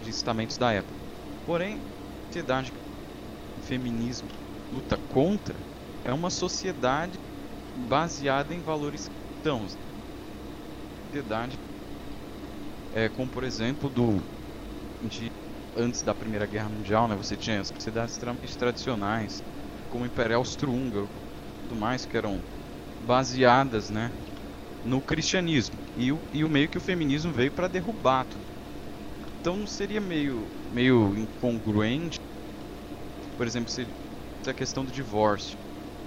[0.00, 0.98] de estamentos da época.
[1.44, 1.82] Porém,
[2.26, 2.78] sociedade que
[3.56, 4.28] o feminismo
[4.70, 5.66] luta contra
[6.04, 7.18] é uma sociedade
[7.74, 9.76] baseada em valores cristãos.
[11.12, 11.58] Sociedade,
[12.92, 14.18] é, como por exemplo do
[15.02, 15.28] de,
[15.76, 19.42] antes da Primeira Guerra Mundial, né, você tinha as sociedades extremamente tradicionais,
[19.88, 21.10] como o Império Austro-Húngaro,
[21.62, 22.44] tudo mais que eram
[23.00, 24.12] baseadas, né,
[24.84, 28.46] no cristianismo e o, e o meio que o feminismo veio para derrubar tudo.
[29.40, 32.18] Então não seria meio meio incongruente,
[33.36, 33.86] por exemplo, se
[34.46, 35.58] a questão do divórcio,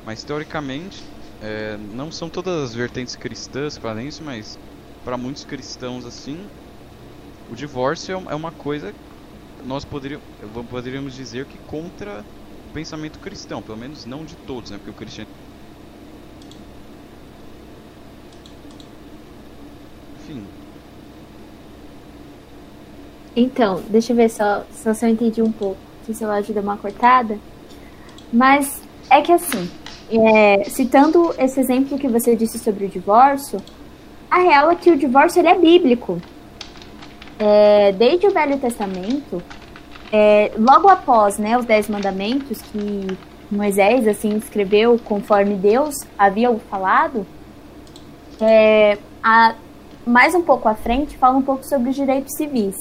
[0.04, 1.04] mas teoricamente
[1.40, 4.58] é, não são todas as vertentes cristãs que fazem isso, mas
[5.04, 6.46] para muitos cristãos assim,
[7.52, 8.94] o divórcio é, é uma coisa
[9.66, 10.26] nós poderíamos,
[10.70, 12.24] poderíamos dizer que contra
[12.70, 14.78] o pensamento cristão, pelo menos não de todos, né?
[14.78, 15.36] Porque o cristianismo
[20.20, 20.46] Enfim.
[23.36, 25.78] Então, deixa eu ver só, só se eu entendi um pouco,
[26.12, 27.38] se eu ajuda uma cortada.
[28.32, 29.70] Mas é que assim,
[30.10, 33.60] é, citando esse exemplo que você disse sobre o divórcio,
[34.32, 36.22] a real é que o divórcio ele é bíblico.
[37.38, 39.44] É, desde o Velho Testamento,
[40.10, 43.08] é, logo após né, os Dez Mandamentos que
[43.52, 47.28] Moisés assim escreveu conforme Deus havia falado,
[48.40, 49.56] é, a,
[50.06, 52.78] mais um pouco à frente fala um pouco sobre os direitos civis.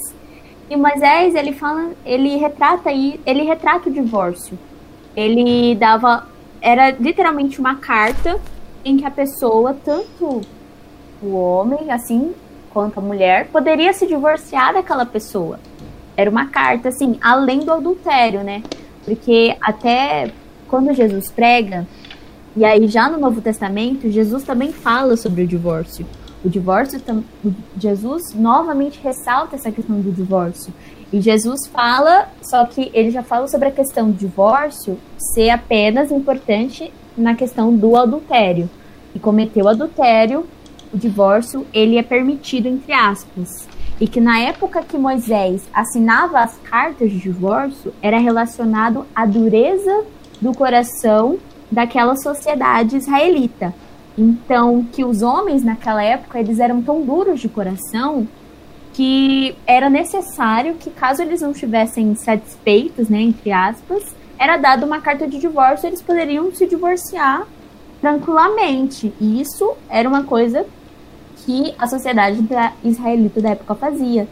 [0.69, 4.57] E Moisés ele fala, ele retrata aí, ele retrata o divórcio.
[5.17, 6.27] Ele dava
[6.61, 8.39] era literalmente uma carta
[8.85, 10.41] em que a pessoa, tanto
[11.21, 12.33] o homem, assim,
[12.73, 15.59] quanto a mulher, poderia se divorciar daquela pessoa.
[16.17, 18.63] Era uma carta, assim, além do adultério, né?
[19.05, 20.31] Porque até
[20.67, 21.87] quando Jesus prega,
[22.55, 26.05] e aí já no Novo Testamento, Jesus também fala sobre o divórcio.
[26.43, 27.01] O divórcio,
[27.77, 30.73] Jesus novamente ressalta essa questão do divórcio.
[31.13, 36.11] E Jesus fala, só que ele já fala sobre a questão do divórcio ser apenas
[36.11, 38.69] importante na questão do adultério.
[39.13, 40.45] E cometeu adultério,
[40.93, 43.67] o divórcio, ele é permitido, entre aspas.
[43.99, 50.03] E que na época que Moisés assinava as cartas de divórcio, era relacionado à dureza
[50.39, 51.37] do coração
[51.71, 53.73] daquela sociedade israelita.
[54.17, 58.27] Então, que os homens naquela época, eles eram tão duros de coração
[58.93, 64.03] que era necessário que, caso eles não estivessem satisfeitos, né, entre aspas,
[64.37, 67.47] era dada uma carta de divórcio, eles poderiam se divorciar
[68.01, 69.13] tranquilamente.
[69.21, 70.65] E isso era uma coisa
[71.45, 72.39] que a sociedade
[72.83, 74.27] israelita da época fazia.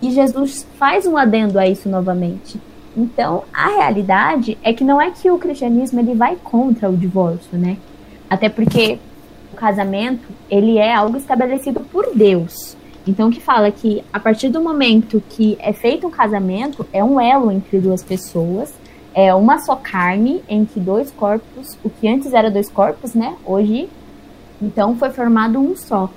[0.00, 2.60] E Jesus faz um adendo a isso novamente.
[2.96, 7.58] Então, a realidade é que não é que o cristianismo ele vai contra o divórcio,
[7.58, 7.76] né?
[8.28, 8.98] Até porque
[9.52, 12.76] o casamento, ele é algo estabelecido por Deus.
[13.06, 17.20] Então, que fala que a partir do momento que é feito um casamento, é um
[17.20, 18.74] elo entre duas pessoas,
[19.14, 23.34] é uma só carne entre dois corpos, o que antes era dois corpos, né?
[23.44, 23.88] Hoje,
[24.60, 26.10] então, foi formado um só.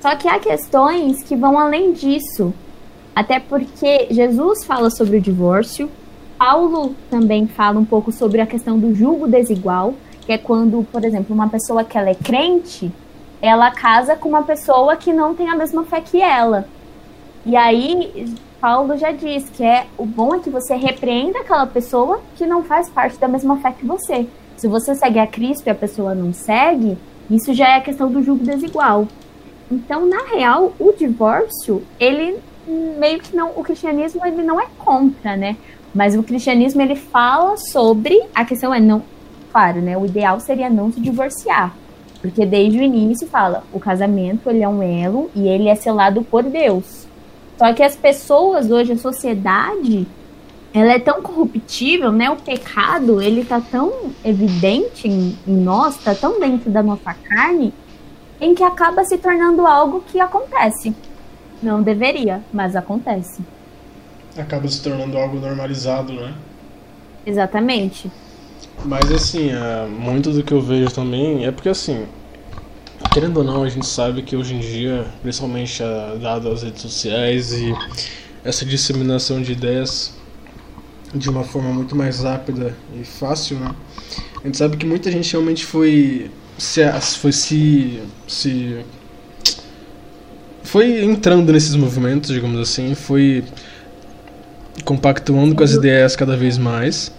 [0.00, 2.54] Só que há questões que vão além disso,
[3.14, 5.90] até porque Jesus fala sobre o divórcio,
[6.38, 11.04] Paulo também fala um pouco sobre a questão do julgo desigual, que é quando, por
[11.04, 12.90] exemplo, uma pessoa que ela é crente,
[13.42, 16.66] ela casa com uma pessoa que não tem a mesma fé que ela.
[17.44, 22.20] E aí, Paulo já diz que é o bom é que você repreenda aquela pessoa
[22.36, 24.26] que não faz parte da mesma fé que você.
[24.56, 26.96] Se você segue a Cristo e a pessoa não segue,
[27.30, 29.06] isso já é a questão do julgo desigual.
[29.70, 32.38] Então, na real, o divórcio, ele
[32.98, 35.56] meio que não, o cristianismo ele não é contra, né?
[35.94, 39.02] Mas o cristianismo ele fala sobre a questão é não,
[39.52, 39.96] claro, né?
[39.96, 41.74] O ideal seria não se divorciar.
[42.20, 46.22] Porque desde o início fala, o casamento ele é um elo e ele é selado
[46.22, 47.06] por Deus.
[47.56, 50.06] Só que as pessoas hoje, a sociedade,
[50.72, 52.30] ela é tão corruptível, né?
[52.30, 53.92] O pecado, ele tá tão
[54.24, 57.72] evidente em, em nós, tá tão dentro da nossa carne,
[58.40, 60.94] em que acaba se tornando algo que acontece.
[61.62, 63.42] Não deveria, mas acontece.
[64.36, 66.34] Acaba se tornando algo normalizado, né?
[67.26, 68.10] Exatamente.
[68.84, 72.06] Mas assim, é, muito do que eu vejo também é porque assim,
[73.12, 76.80] querendo ou não, a gente sabe que hoje em dia, principalmente é, dado as redes
[76.80, 77.74] sociais e
[78.42, 80.14] essa disseminação de ideias
[81.14, 83.74] de uma forma muito mais rápida e fácil, né?
[84.42, 86.30] A gente sabe que muita gente realmente foi
[86.60, 88.84] se foi se se
[90.62, 93.42] foi entrando nesses movimentos, digamos assim, foi
[94.84, 97.12] compactuando com as ideias cada vez mais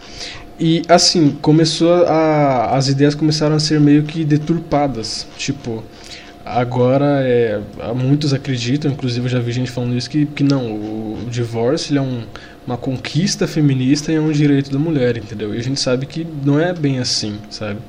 [0.64, 2.76] e assim, começou a.
[2.78, 5.26] As ideias começaram a ser meio que deturpadas.
[5.36, 5.84] Tipo,
[6.46, 7.60] agora é,
[7.96, 11.98] muitos acreditam, inclusive eu já vi gente falando isso, que, que não, o, o divórcio
[11.98, 12.22] é um,
[12.68, 15.56] uma conquista feminista e é um direito da mulher, entendeu?
[15.56, 17.80] E a gente sabe que não é bem assim, sabe?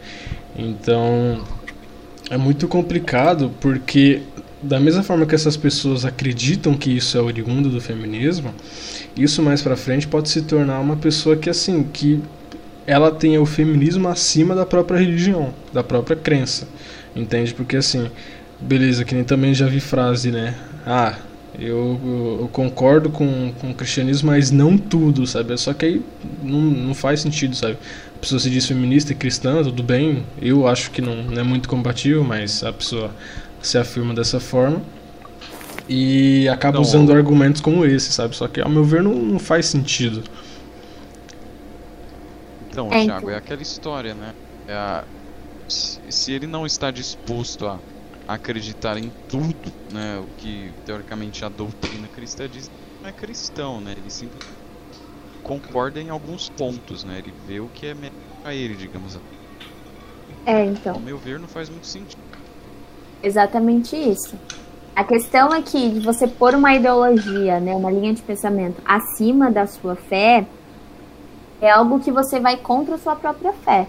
[0.57, 1.43] Então,
[2.31, 4.23] é muito complicado porque
[4.63, 8.55] da mesma forma que essas pessoas acreditam que isso é oriundo do feminismo,
[9.17, 12.21] isso mais para frente pode se tornar uma pessoa que assim, que
[12.87, 16.69] ela tenha o feminismo acima da própria religião, da própria crença.
[17.15, 17.53] Entende?
[17.53, 18.11] Porque assim,
[18.61, 20.55] beleza, que nem também já vi frase, né?
[20.87, 21.17] Ah,
[21.59, 25.57] eu, eu, eu, concordo com, com o cristianismo, mas não tudo, sabe?
[25.59, 26.03] Só que aí
[26.43, 27.77] não, não faz sentido, sabe?
[28.23, 30.25] A pessoa se diz feminista e cristã, tudo bem.
[30.41, 33.13] Eu acho que não, não é muito compatível, mas a pessoa
[33.61, 34.81] se afirma dessa forma
[35.89, 38.37] e acaba não, usando argumentos como esse, sabe?
[38.37, 40.23] Só que, ao meu ver, não, não faz sentido.
[42.61, 44.37] Então, é, Thiago, é aquela história, né?
[44.69, 45.09] É a...
[45.69, 47.83] se, se ele não está disposto a
[48.29, 52.71] acreditar em tudo, né, o que teoricamente a doutrina cristã diz,
[53.01, 53.95] não é cristão, né?
[53.97, 54.62] Ele simplesmente
[55.43, 57.19] concorda em alguns pontos, né?
[57.19, 58.13] Ele vê o que é melhor
[58.43, 59.25] para ele, digamos assim.
[60.45, 60.95] É, então.
[60.95, 62.21] Ao meu ver, não faz muito sentido.
[63.23, 64.37] Exatamente isso.
[64.95, 69.51] A questão é que de você pôr uma ideologia, né, uma linha de pensamento acima
[69.51, 70.45] da sua fé,
[71.61, 73.87] é algo que você vai contra a sua própria fé.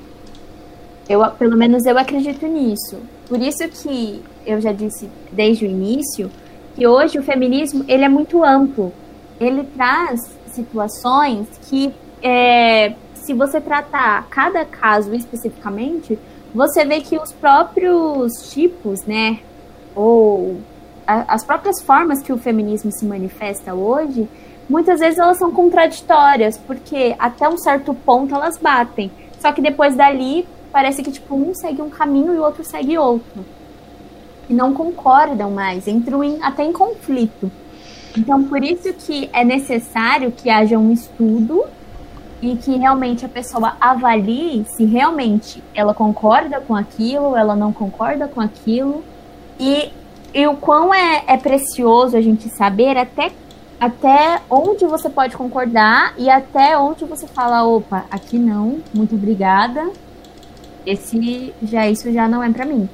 [1.10, 2.98] Eu, pelo menos eu acredito nisso.
[3.28, 6.32] Por isso que eu já disse desde o início
[6.76, 8.94] que hoje o feminismo ele é muito amplo.
[9.40, 10.22] Ele traz
[10.54, 16.18] situações que, é, se você tratar cada caso especificamente,
[16.54, 19.40] você vê que os próprios tipos, né,
[19.96, 20.58] ou
[21.08, 24.28] a, as próprias formas que o feminismo se manifesta hoje,
[24.70, 29.12] muitas vezes elas são contraditórias, porque até um certo ponto elas batem.
[29.40, 32.98] Só que depois dali parece que tipo um segue um caminho e o outro segue
[32.98, 33.46] outro.
[34.50, 37.52] E não concordam mais, entram em, até em conflito.
[38.18, 41.66] Então, por isso que é necessário que haja um estudo
[42.42, 48.28] e que realmente a pessoa avalie se realmente ela concorda com aquilo, ela não concorda
[48.28, 49.04] com aquilo.
[49.60, 49.92] E,
[50.34, 53.32] e o quão é, é precioso a gente saber até
[53.80, 59.92] até onde você pode concordar e até onde você fala, opa, aqui não, muito obrigada.
[60.86, 62.88] Esse já isso já não é para mim.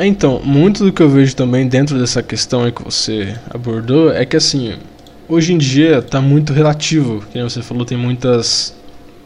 [0.00, 4.10] É, então, muito do que eu vejo também dentro dessa questão aí que você abordou
[4.10, 4.78] é que assim,
[5.28, 8.74] hoje em dia está muito relativo, como você falou, tem muitas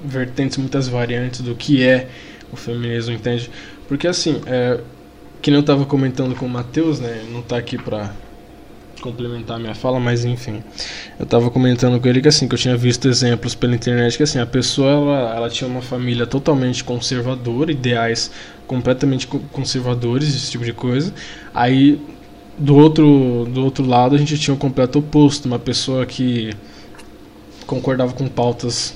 [0.05, 2.09] vertentes, muitas variantes do que é
[2.51, 3.49] o feminismo, entende?
[3.87, 4.81] Porque assim, é,
[5.41, 8.13] que eu estava comentando com o Matheus, né, não está aqui para
[9.05, 10.65] complementar minha fala, mas enfim.
[11.19, 14.23] Eu tava comentando com ele que assim, que eu tinha visto exemplos pela internet que
[14.23, 18.31] assim, a pessoa ela, ela tinha uma família totalmente conservadora, ideais
[18.67, 21.13] completamente conservadores, esse tipo de coisa.
[21.53, 22.01] Aí
[22.57, 26.55] do outro do outro lado a gente tinha o completo oposto, uma pessoa que
[27.67, 28.95] concordava com pautas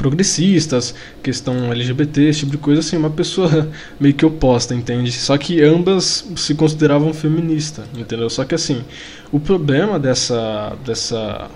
[0.00, 3.68] progressistas, questão LGBT, esse tipo de coisa, assim, uma pessoa
[4.00, 5.12] meio que oposta, entende?
[5.12, 8.30] Só que ambas se consideravam feministas, entendeu?
[8.30, 8.82] Só que assim,
[9.30, 11.50] o problema dessa dessa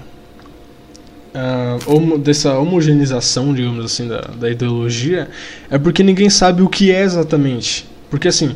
[1.35, 5.31] uh, homo, dessa homogeneização, digamos assim, da, da ideologia
[5.71, 7.87] é porque ninguém sabe o que é exatamente.
[8.11, 8.55] Porque assim,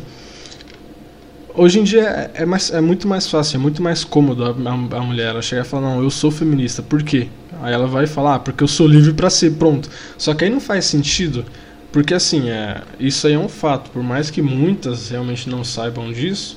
[1.54, 2.02] hoje em dia
[2.34, 5.42] é, é, mais, é muito mais fácil, é muito mais cômodo a, a, a mulher
[5.42, 6.82] chegar e falar, não, eu sou feminista.
[6.82, 7.28] Por quê?
[7.62, 9.88] Aí ela vai falar, ah, porque eu sou livre para ser, pronto.
[10.16, 11.44] Só que aí não faz sentido,
[11.92, 16.12] porque assim, é, isso aí é um fato, por mais que muitas realmente não saibam
[16.12, 16.56] disso,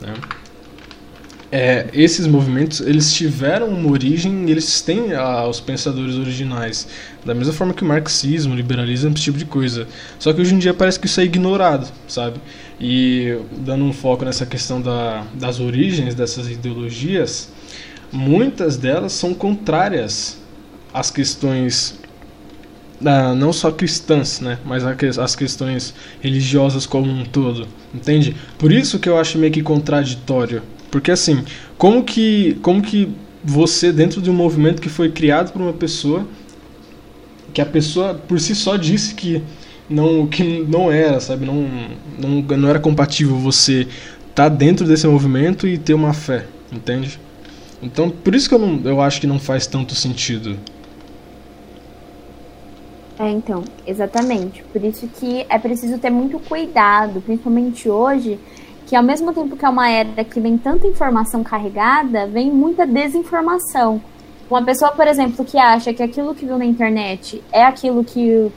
[0.00, 0.14] né?
[1.54, 6.88] É, esses movimentos eles tiveram uma origem, eles têm ah, os pensadores originais,
[7.26, 9.86] da mesma forma que o marxismo, liberalismo, esse tipo de coisa.
[10.18, 12.40] Só que hoje em dia parece que isso é ignorado, sabe?
[12.80, 17.50] E dando um foco nessa questão da, das origens dessas ideologias,
[18.10, 20.41] muitas delas são contrárias
[20.92, 21.98] as questões
[23.04, 24.84] ah, não só cristãs, né, mas
[25.18, 28.36] as questões religiosas como um todo, entende?
[28.58, 31.44] Por isso que eu acho meio que contraditório, porque assim,
[31.76, 33.08] como que como que
[33.42, 36.26] você dentro de um movimento que foi criado por uma pessoa
[37.52, 39.42] que a pessoa por si só disse que
[39.90, 41.68] não que não era, sabe, não
[42.18, 43.80] não, não era compatível você
[44.30, 47.18] estar tá dentro desse movimento e ter uma fé, entende?
[47.82, 50.56] Então, por isso que eu não eu acho que não faz tanto sentido.
[53.22, 54.64] É, então, exatamente.
[54.64, 58.36] Por isso que é preciso ter muito cuidado, principalmente hoje,
[58.84, 62.84] que ao mesmo tempo que é uma era que vem tanta informação carregada, vem muita
[62.84, 64.02] desinformação.
[64.50, 68.50] Uma pessoa, por exemplo, que acha que aquilo que viu na internet é aquilo que.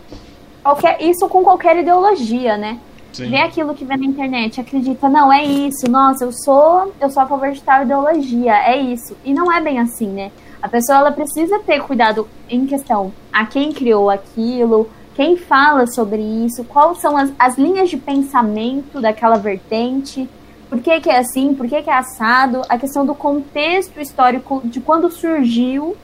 [0.63, 2.79] Qualquer, isso com qualquer ideologia, né?
[3.13, 3.29] Sim.
[3.29, 7.21] Vê aquilo que vê na internet, acredita, não, é isso, nossa, eu sou, eu sou
[7.21, 9.15] a favor de tal ideologia, é isso.
[9.23, 10.31] E não é bem assim, né?
[10.65, 16.19] A pessoa ela precisa ter cuidado em questão a quem criou aquilo, quem fala sobre
[16.19, 20.27] isso, quais são as, as linhas de pensamento daquela vertente,
[20.67, 24.59] por que, que é assim, por que, que é assado, a questão do contexto histórico
[24.65, 25.95] de quando surgiu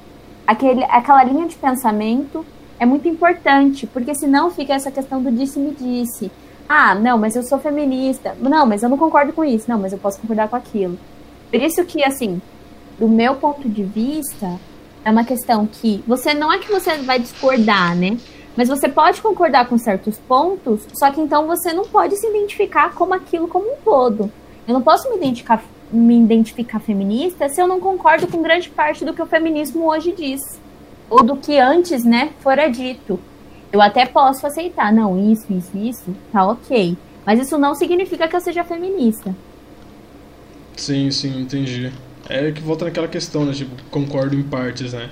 [0.45, 2.45] aquele, aquela linha de pensamento
[2.79, 6.31] é muito importante, porque senão fica essa questão do disse-me-disse.
[6.69, 8.37] Ah, não, mas eu sou feminista.
[8.39, 9.65] Não, mas eu não concordo com isso.
[9.67, 10.99] Não, mas eu posso concordar com aquilo.
[11.49, 12.39] Por isso que, assim,
[13.01, 14.59] do meu ponto de vista,
[15.03, 18.15] é uma questão que você não é que você vai discordar, né?
[18.55, 22.93] Mas você pode concordar com certos pontos, só que então você não pode se identificar
[22.93, 24.31] como aquilo como um todo.
[24.67, 29.03] Eu não posso me identificar, me identificar feminista se eu não concordo com grande parte
[29.03, 30.39] do que o feminismo hoje diz.
[31.09, 33.19] Ou do que antes, né, fora dito.
[33.73, 36.95] Eu até posso aceitar, não, isso, isso, isso, tá ok.
[37.25, 39.35] Mas isso não significa que eu seja feminista.
[40.77, 41.91] Sim, sim, entendi.
[42.31, 43.53] É que volta naquela questão, né?
[43.53, 45.09] Tipo, concordo em partes, né?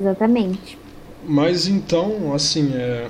[0.00, 0.78] Exatamente.
[1.24, 3.08] Mas então, assim, é...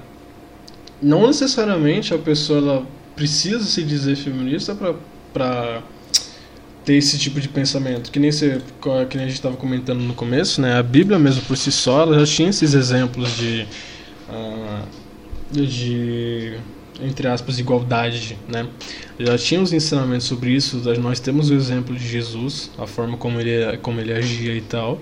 [1.01, 4.95] não necessariamente a pessoa ela precisa se dizer feminista pra,
[5.33, 5.83] pra
[6.85, 8.11] ter esse tipo de pensamento.
[8.11, 8.61] Que nem, você,
[9.09, 10.78] que nem a gente estava comentando no começo, né?
[10.78, 13.66] A Bíblia mesmo por si só, ela já tinha esses exemplos de...
[14.28, 15.03] Uh,
[15.51, 16.59] de
[17.03, 18.67] entre aspas, igualdade, né?
[19.19, 23.41] Já tinha os ensinamentos sobre isso, nós temos o exemplo de Jesus, a forma como
[23.41, 25.01] ele, como ele agia e tal.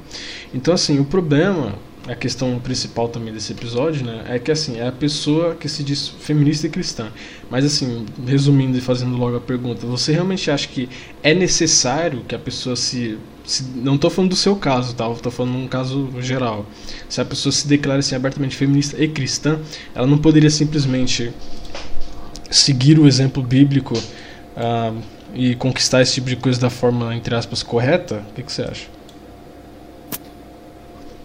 [0.53, 1.75] Então, assim, o problema,
[2.07, 5.83] a questão principal também desse episódio, né, é que, assim, é a pessoa que se
[5.83, 7.09] diz feminista e cristã.
[7.51, 10.89] Mas, assim, resumindo e fazendo logo a pergunta, você realmente acha que
[11.23, 13.19] é necessário que a pessoa se
[13.51, 15.11] se, não estou falando do seu caso, tá?
[15.11, 16.67] Estou falando num caso geral.
[17.09, 19.59] Se a pessoa se declara assim abertamente feminista e cristã,
[19.95, 21.33] ela não poderia simplesmente
[22.51, 25.01] seguir o exemplo bíblico uh,
[25.33, 28.23] e conquistar esse tipo de coisa da forma, entre aspas, correta?
[28.31, 28.89] O que, que você acha?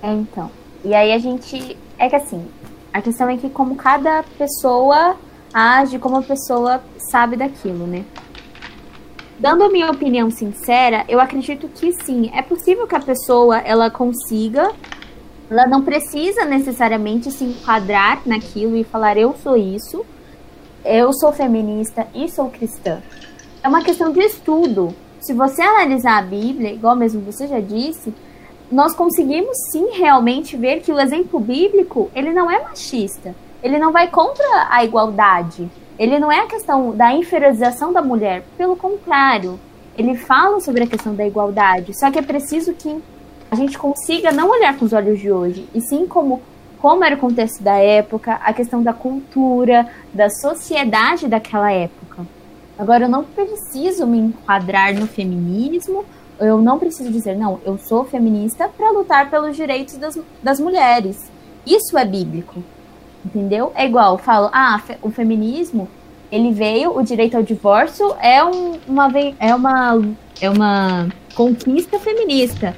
[0.04, 0.52] É, então.
[0.84, 1.76] E aí a gente.
[1.98, 2.46] É que assim,
[2.94, 5.16] a questão é que como cada pessoa
[5.54, 8.06] age, como a pessoa sabe daquilo, né?
[9.40, 13.90] Dando a minha opinião sincera, eu acredito que sim, é possível que a pessoa ela
[13.90, 14.72] consiga,
[15.50, 20.06] ela não precisa necessariamente se enquadrar naquilo e falar eu sou isso,
[20.86, 23.02] eu sou feminista e sou cristã.
[23.64, 24.94] É uma questão de estudo.
[25.20, 28.14] Se você analisar a Bíblia, igual mesmo você já disse,
[28.72, 33.36] nós conseguimos sim realmente ver que o exemplo bíblico, ele não é machista.
[33.64, 35.68] Ele não vai contra a igualdade.
[35.98, 39.60] Ele não é a questão da inferiorização da mulher, pelo contrário,
[39.98, 41.98] ele fala sobre a questão da igualdade.
[41.98, 43.02] Só que é preciso que
[43.50, 46.42] a gente consiga não olhar com os olhos de hoje, e sim como
[46.82, 52.26] como era o contexto da época, a questão da cultura, da sociedade daquela época.
[52.78, 56.06] Agora, eu não preciso me enquadrar no feminismo,
[56.40, 61.32] eu não preciso dizer, não, eu sou feminista para lutar pelos direitos das, das mulheres.
[61.66, 62.62] Isso é bíblico,
[63.24, 63.72] entendeu?
[63.76, 65.88] É igual, falo, ah, o feminismo,
[66.32, 69.10] ele veio, o direito ao divórcio é, um, uma,
[69.40, 70.02] é, uma,
[70.42, 72.76] é uma conquista feminista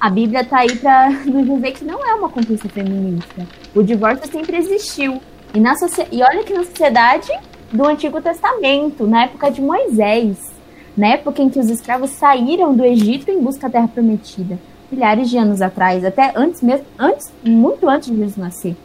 [0.00, 3.46] a Bíblia está aí para nos dizer que não é uma conquista feminista.
[3.74, 5.20] O divórcio sempre existiu.
[5.52, 5.74] E, na
[6.10, 7.30] e olha que na sociedade
[7.70, 10.50] do Antigo Testamento, na época de Moisés,
[10.96, 14.58] na época em que os escravos saíram do Egito em busca da terra prometida,
[14.90, 18.76] milhares de anos atrás, até antes mesmo, antes, muito antes de Jesus nascer.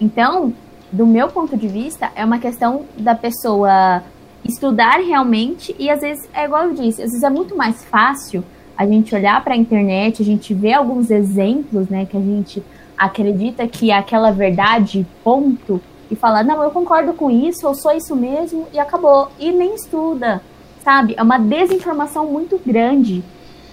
[0.00, 0.52] Então,
[0.92, 4.02] do meu ponto de vista, é uma questão da pessoa
[4.44, 8.42] estudar realmente e às vezes é igual eu disse, às vezes é muito mais fácil
[8.80, 12.62] a gente olhar para a internet, a gente vê alguns exemplos, né, que a gente
[12.96, 15.78] acredita que é aquela verdade, ponto,
[16.10, 19.30] e fala, não, eu concordo com isso, eu sou isso mesmo, e acabou.
[19.38, 20.40] E nem estuda,
[20.82, 21.12] sabe?
[21.14, 23.22] É uma desinformação muito grande.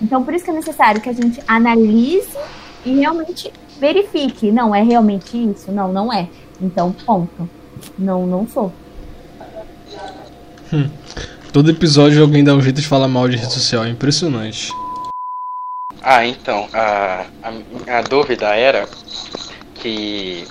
[0.02, 2.38] Então, por isso que é necessário que a gente analise
[2.86, 3.50] e realmente
[3.80, 4.52] verifique.
[4.52, 5.72] Não, é realmente isso?
[5.72, 6.28] Não, não é.
[6.62, 7.50] Então, ponto.
[7.98, 8.74] Não, não sou.
[10.74, 10.90] Hum.
[11.54, 14.70] Todo episódio alguém dá um jeito de falar mal de rede social, é impressionante.
[16.10, 18.88] Ah, então, a, a, a dúvida era
[19.76, 20.48] que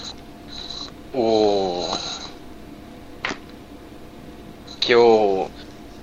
[1.14, 1.88] o.
[4.78, 5.48] que o.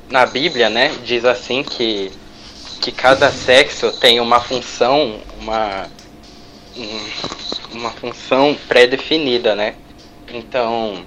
[0.09, 2.11] na Bíblia, né, diz assim que,
[2.81, 5.87] que cada sexo tem uma função, uma.
[7.71, 9.75] uma função pré-definida, né?
[10.29, 11.05] Então.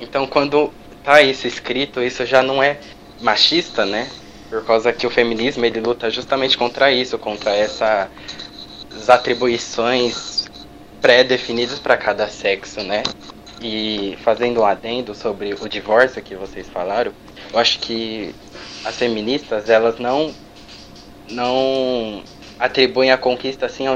[0.00, 2.80] Então quando tá isso escrito, isso já não é
[3.20, 4.10] machista, né?
[4.52, 8.10] Por causa que o feminismo ele luta justamente contra isso, contra essas
[9.08, 10.44] atribuições
[11.00, 13.02] pré-definidas para cada sexo, né?
[13.62, 17.14] E fazendo um adendo sobre o divórcio que vocês falaram,
[17.50, 18.34] eu acho que
[18.84, 20.34] as feministas elas não
[21.30, 22.22] não
[22.58, 23.86] atribuem a conquista assim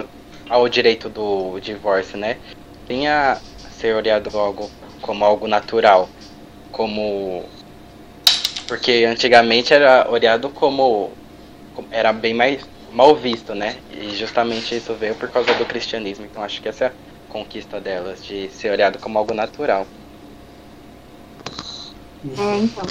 [0.49, 2.39] ao direito do divórcio, né?
[2.87, 3.37] Tinha
[3.79, 4.71] ser olhado algo
[5.03, 6.09] como algo natural,
[6.73, 7.45] como
[8.67, 11.11] porque antigamente era olhado como
[11.91, 13.77] era bem mais mal visto, né?
[13.93, 16.25] E justamente isso veio por causa do cristianismo.
[16.25, 16.93] Então acho que essa é a
[17.29, 19.87] conquista delas de ser olhado como algo natural.
[22.39, 22.85] É, então.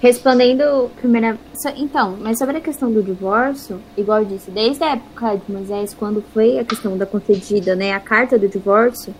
[0.00, 1.38] Respondendo primeira.
[1.76, 5.94] Então, mas sobre a questão do divórcio, igual eu disse, desde a época de Moisés,
[5.94, 9.14] quando foi a questão da concedida, né, a carta do divórcio,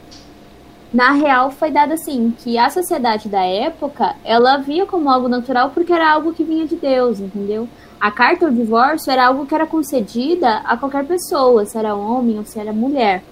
[0.92, 5.70] na real foi dada assim, que a sociedade da época, ela via como algo natural
[5.70, 7.68] porque era algo que vinha de Deus, entendeu?
[7.98, 12.38] A carta do divórcio era algo que era concedida a qualquer pessoa, se era homem
[12.38, 13.22] ou se era mulher.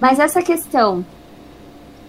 [0.00, 1.04] Mas essa questão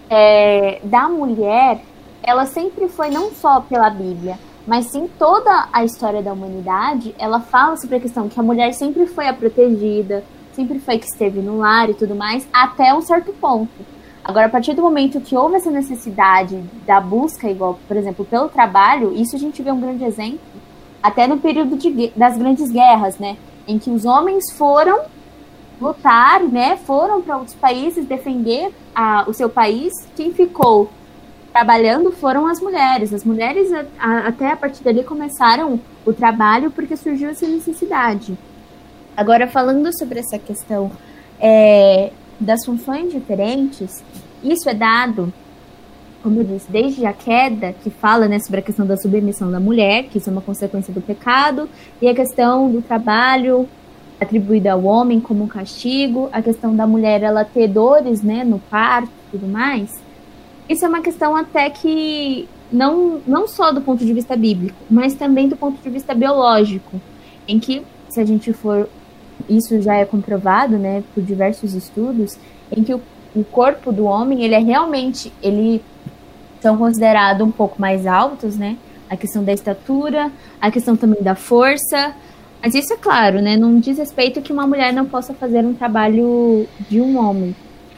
[0.10, 1.82] é, da mulher
[2.24, 7.42] ela sempre foi não só pela Bíblia, mas sim toda a história da humanidade, ela
[7.42, 10.24] fala sobre a questão que a mulher sempre foi a protegida,
[10.54, 13.93] sempre foi que esteve no lar e tudo mais, até um certo ponto.
[14.24, 18.48] Agora, a partir do momento que houve essa necessidade da busca, igual, por exemplo, pelo
[18.48, 20.40] trabalho, isso a gente vê um grande exemplo,
[21.02, 23.36] até no período de, das grandes guerras, né?
[23.68, 25.02] Em que os homens foram
[25.82, 26.78] lutar, né?
[26.78, 29.92] Foram para outros países defender a, o seu país.
[30.16, 30.90] Quem ficou
[31.52, 33.14] trabalhando foram as mulheres.
[33.14, 38.38] As mulheres, a, a, até a partir dali, começaram o trabalho porque surgiu essa necessidade.
[39.18, 40.90] Agora, falando sobre essa questão
[41.40, 42.12] é,
[42.44, 44.04] das funções diferentes,
[44.44, 45.34] isso é dado,
[46.22, 49.60] como eu disse, desde a queda, que fala né, sobre a questão da submissão da
[49.60, 51.70] mulher, que isso é uma consequência do pecado,
[52.02, 53.68] e a questão do trabalho
[54.20, 58.60] atribuído ao homem como um castigo, a questão da mulher ela ter dores né, no
[58.60, 60.02] parto e tudo mais.
[60.68, 65.14] Isso é uma questão até que não, não só do ponto de vista bíblico, mas
[65.14, 67.00] também do ponto de vista biológico,
[67.48, 68.90] em que, se a gente for,
[69.50, 72.38] isso já é comprovado, né, por diversos estudos,
[72.76, 73.02] em que o,
[73.36, 75.82] o corpo do homem, ele é realmente, ele
[76.62, 78.78] são considerados um pouco mais altos, né,
[79.10, 82.14] a questão da estatura, a questão também da força,
[82.62, 85.74] mas isso é claro, né, não diz respeito que uma mulher não possa fazer um
[85.74, 87.56] trabalho de um homem,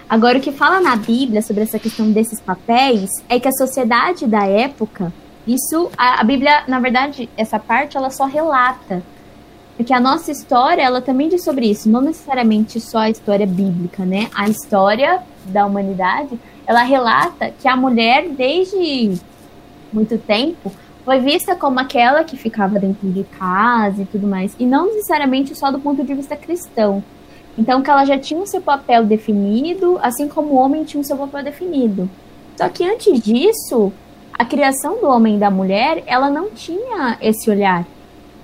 [0.08, 4.28] Agora, o que fala na Bíblia sobre essa questão desses papéis é que a sociedade
[4.28, 5.12] da época,
[5.48, 9.02] isso, a, a Bíblia, na verdade, essa parte, ela só relata.
[9.76, 14.06] Porque a nossa história, ela também diz sobre isso, não necessariamente só a história bíblica,
[14.06, 14.30] né?
[14.34, 19.20] A história da humanidade, ela relata que a mulher, desde
[19.92, 20.72] muito tempo,
[21.04, 25.54] foi vista como aquela que ficava dentro de casa e tudo mais, e não necessariamente
[25.56, 27.04] só do ponto de vista cristão.
[27.58, 31.06] Então, que ela já tinha o seu papel definido, assim como o homem tinha o
[31.06, 32.10] seu papel definido.
[32.58, 33.94] Só que antes disso,
[34.34, 37.86] a criação do homem e da mulher, ela não tinha esse olhar.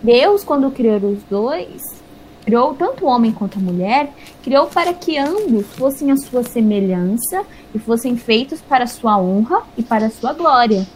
[0.04, 2.02] Deus, quando criou os dois,
[2.44, 4.12] criou tanto o homem quanto a mulher,
[4.44, 7.44] criou para que ambos fossem a sua semelhança
[7.74, 10.88] e fossem feitos para a sua honra e para a sua glória.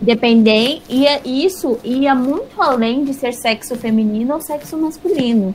[0.00, 5.54] Dependem, e isso ia muito além de ser sexo feminino ou sexo masculino.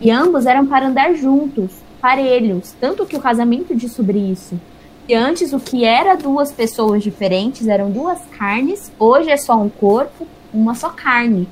[0.00, 4.58] E ambos eram para andar juntos, parelhos, tanto que o casamento diz sobre isso.
[5.06, 9.68] E antes o que era duas pessoas diferentes eram duas carnes, hoje é só um
[9.68, 11.48] corpo, uma só carne.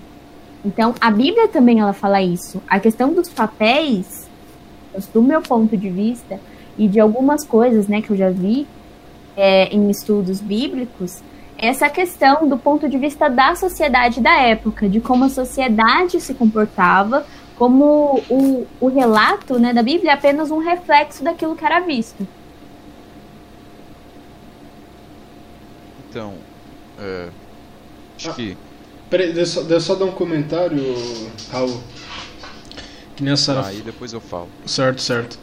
[0.68, 2.62] Então a Bíblia também ela fala isso.
[2.68, 4.28] A questão dos papéis,
[5.14, 6.38] do meu ponto de vista
[6.76, 8.66] e de algumas coisas, né, que eu já vi
[9.34, 11.22] é, em estudos bíblicos,
[11.56, 16.34] essa questão do ponto de vista da sociedade da época, de como a sociedade se
[16.34, 17.24] comportava,
[17.56, 22.28] como o, o relato né, da Bíblia é apenas um reflexo daquilo que era visto.
[26.10, 26.34] Então,
[27.00, 27.30] é,
[28.16, 28.67] acho que.
[29.10, 30.82] Peraí, deixa, deixa eu só dar um comentário,
[31.50, 31.80] Raul.
[33.16, 33.66] Que nem a Sarah...
[33.66, 34.48] Aí depois eu falo.
[34.66, 35.38] Certo, certo.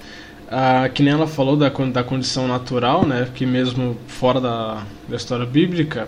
[0.49, 3.27] Ah, que nem ela falou da, da condição natural, né?
[3.33, 6.07] Que mesmo fora da, da história bíblica.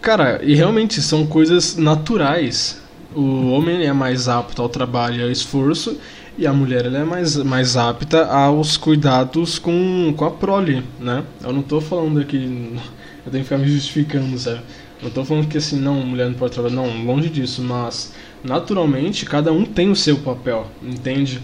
[0.00, 2.80] Cara, e realmente são coisas naturais
[3.14, 5.98] o homem é mais apto ao trabalho e ao esforço
[6.36, 11.24] e a mulher ela é mais, mais apta aos cuidados com, com a prole, né?
[11.42, 12.78] Eu não estou falando aqui,
[13.26, 14.60] eu tenho que ficar me justificando, sabe?
[15.00, 19.24] Não estou falando que assim, não, mulher não pode trabalhar, não, longe disso, mas naturalmente
[19.24, 21.40] cada um tem o seu papel, entende?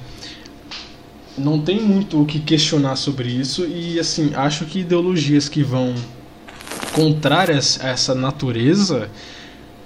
[1.38, 5.94] Não tem muito o que questionar sobre isso e assim, acho que ideologias que vão
[6.92, 9.08] contrárias a essa natureza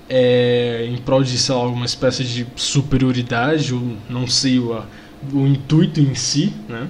[0.08, 4.82] é, em prol de sei lá, alguma espécie de superioridade, ou não sei o,
[5.32, 6.88] o intuito em si, né?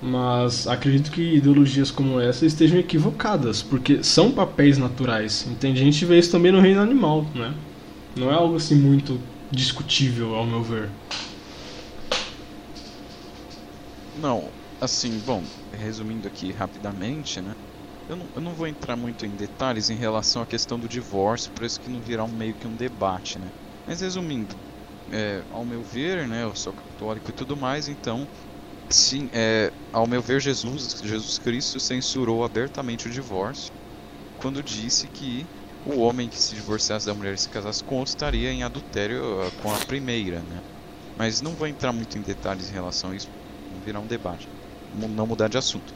[0.00, 5.46] Mas acredito que ideologias como essa estejam equivocadas, porque são papéis naturais.
[5.46, 5.80] Entende?
[5.80, 7.54] A gente vê isso também no reino animal, né?
[8.16, 9.20] Não é algo assim muito
[9.50, 10.90] discutível, ao meu ver.
[14.14, 17.52] Não, assim, bom, resumindo aqui rapidamente, né?
[18.08, 21.52] Eu não, eu não vou entrar muito em detalhes em relação à questão do divórcio,
[21.52, 23.50] por isso que não virar um, meio que um debate, né?
[23.86, 24.60] Mas resumindo,
[25.10, 28.28] é, ao meu ver, né, eu sou católico e tudo mais, então,
[28.90, 33.72] sim, é, ao meu ver, Jesus, Jesus Cristo censurou abertamente o divórcio
[34.36, 35.46] quando disse que
[35.84, 39.52] o homem que se divorciasse da mulher e se casasse com estaria em adultério uh,
[39.62, 40.60] com a primeira, né?
[41.16, 43.28] Mas não vou entrar muito em detalhes em relação a isso,
[43.70, 44.48] não virar um debate,
[44.92, 45.94] não mudar de assunto.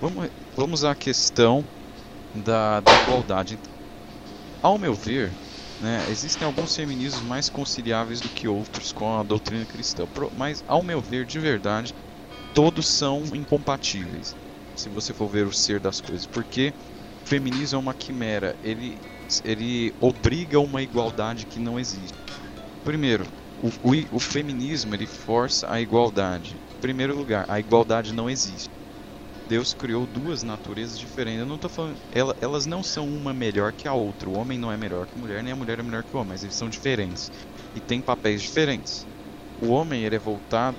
[0.00, 1.64] Vamos, vamos à questão
[2.34, 3.58] da, da igualdade.
[4.62, 5.32] Ao meu ver,
[5.80, 10.04] né, existem alguns feminismos mais conciliáveis do que outros com a doutrina cristã,
[10.36, 11.92] mas ao meu ver, de verdade,
[12.54, 14.36] todos são incompatíveis.
[14.76, 16.72] Se você for ver o ser das coisas, porque
[17.24, 18.98] o feminismo é uma quimera, ele,
[19.44, 22.14] ele obriga uma igualdade que não existe.
[22.84, 23.24] Primeiro,
[23.62, 26.56] o, o, o feminismo ele força a igualdade.
[26.56, 28.68] Em primeiro lugar, a igualdade não existe.
[29.46, 31.40] Deus criou duas naturezas diferentes.
[31.40, 34.28] Eu não tô falando, ela, elas não são uma melhor que a outra.
[34.28, 36.18] O homem não é melhor que a mulher, nem a mulher é melhor que o
[36.18, 37.30] homem, mas eles são diferentes
[37.74, 39.06] e têm papéis diferentes.
[39.60, 40.78] O homem ele é voltado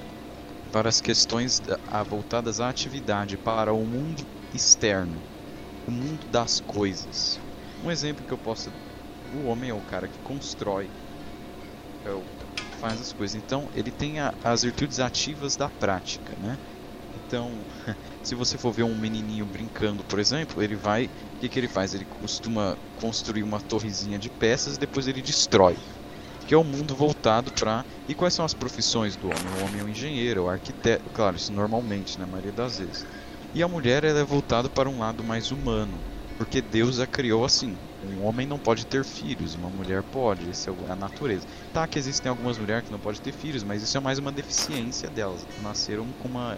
[0.75, 1.61] para as questões
[2.05, 5.23] voltadas à atividade, para o mundo externo,
[5.87, 7.39] o mundo das coisas.
[7.81, 8.69] Um exemplo que eu posso,
[9.31, 10.91] o homem é o cara que constrói,
[12.03, 12.25] é o,
[12.77, 13.41] faz as coisas.
[13.41, 16.57] Então ele tem a, as virtudes ativas da prática, né?
[17.15, 17.65] Então,
[18.21, 21.05] se você for ver um menininho brincando, por exemplo, ele vai.
[21.05, 21.93] O que, que ele faz?
[21.93, 25.77] Ele costuma construir uma torrezinha de peças e depois ele destrói.
[26.47, 27.83] Que é o um mundo voltado para.
[28.07, 29.61] E quais são as profissões do homem?
[29.61, 31.03] O homem é o engenheiro, o arquiteto.
[31.13, 33.05] Claro, isso normalmente, na maioria das vezes.
[33.53, 35.93] E a mulher ela é voltada para um lado mais humano.
[36.37, 37.75] Porque Deus a criou assim.
[38.03, 41.47] Um homem não pode ter filhos, uma mulher pode, isso é a natureza.
[41.73, 44.31] Tá que existem algumas mulheres que não podem ter filhos, mas isso é mais uma
[44.31, 45.47] deficiência delas.
[45.63, 46.57] Nasceram com uma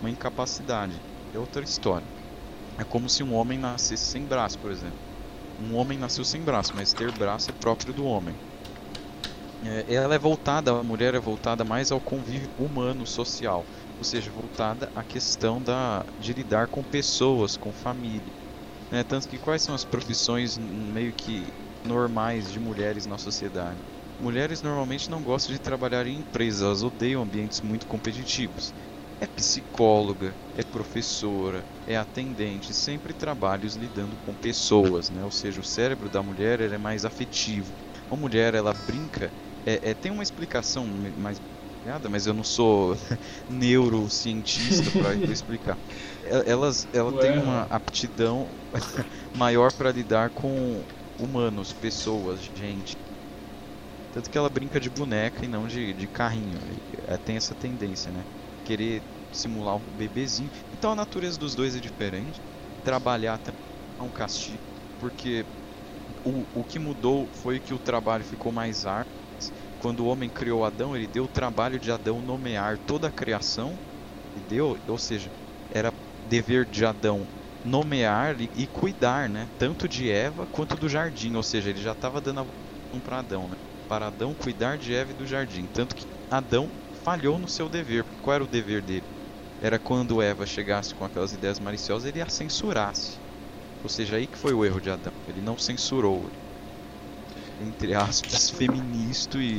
[0.00, 0.92] uma incapacidade.
[1.34, 2.06] É outra história.
[2.78, 4.98] É como se um homem nascesse sem braço, por exemplo.
[5.60, 8.34] Um homem nasceu sem braço, mas ter braço é próprio do homem.
[9.68, 13.66] É, ela é voltada, a mulher é voltada mais ao convívio humano, social,
[13.98, 18.32] ou seja, voltada à questão da, de lidar com pessoas, com família.
[18.90, 21.52] É, tanto que quais são as profissões meio que
[21.84, 23.82] normais de mulheres na sociedade?
[24.18, 28.72] Mulheres normalmente não gostam de trabalhar em empresas, elas odeiam ambientes muito competitivos
[29.20, 35.24] é psicóloga, é professora, é atendente, sempre trabalhos lidando com pessoas, né?
[35.24, 37.74] Ou seja, o cérebro da mulher é mais afetivo.
[38.10, 39.32] A mulher ela brinca,
[39.66, 40.86] é, é tem uma explicação
[41.16, 41.38] mais
[42.10, 42.96] mas eu não sou
[43.48, 45.78] neurocientista para explicar.
[46.44, 47.20] Elas, ela Ué.
[47.20, 48.50] tem uma aptidão
[49.36, 50.84] maior para lidar com
[51.16, 52.96] humanos, pessoas, gente.
[54.10, 56.58] Tanto que ela brinca de boneca e não de, de carrinho.
[57.06, 58.24] É, tem essa tendência, né?
[58.64, 59.02] querer
[59.32, 60.50] simular um bebezinho.
[60.72, 62.40] Então a natureza dos dois é diferente.
[62.82, 63.60] Trabalhar também
[63.98, 64.62] é um castigo,
[64.98, 65.46] porque
[66.24, 69.15] o, o que mudou foi que o trabalho ficou mais árduo.
[69.86, 73.78] Quando o homem criou Adão, ele deu o trabalho de Adão nomear toda a criação.
[74.48, 75.30] Deu, ou seja,
[75.70, 75.92] era
[76.28, 77.24] dever de Adão
[77.62, 79.48] nomear e, cuidar, né?
[79.56, 81.36] Tanto de Eva quanto do jardim.
[81.36, 82.46] Ou seja, ele já estava dando a
[82.92, 83.54] um para Adão, né?
[83.86, 85.68] Para Adão cuidar de Eva e do jardim.
[85.68, 86.68] Tanto que Adão
[87.04, 88.02] falhou no seu dever.
[88.20, 89.06] Qual era o dever dele?
[89.60, 93.20] Era quando Eva chegasse com aquelas ideias maliciosas, ele a censurasse.
[93.84, 95.12] Ou seja, aí que foi o erro de Adão.
[95.28, 96.28] Ele não censurou.
[97.60, 99.58] Entre aspas, feminista e.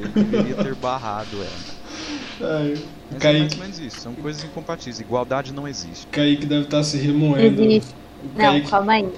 [0.00, 1.80] ele deveria ter barrado ela.
[2.58, 2.74] Ai,
[3.10, 3.36] Mas Kaique...
[3.36, 4.00] é mais ou menos isso.
[4.00, 5.00] São coisas incompatíveis.
[5.00, 6.06] Igualdade não existe.
[6.06, 7.62] Kaique deve estar se remoendo.
[8.34, 9.08] Não, calma aí.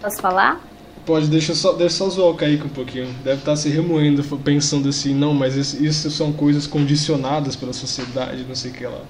[0.00, 0.60] Posso falar?
[1.06, 3.06] Pode, deixa só, deixa só zoar o Kaique um pouquinho.
[3.24, 7.72] Deve estar tá se remoendo, pensando assim, não, mas isso, isso são coisas condicionadas pela
[7.72, 9.02] sociedade, não sei o que lá.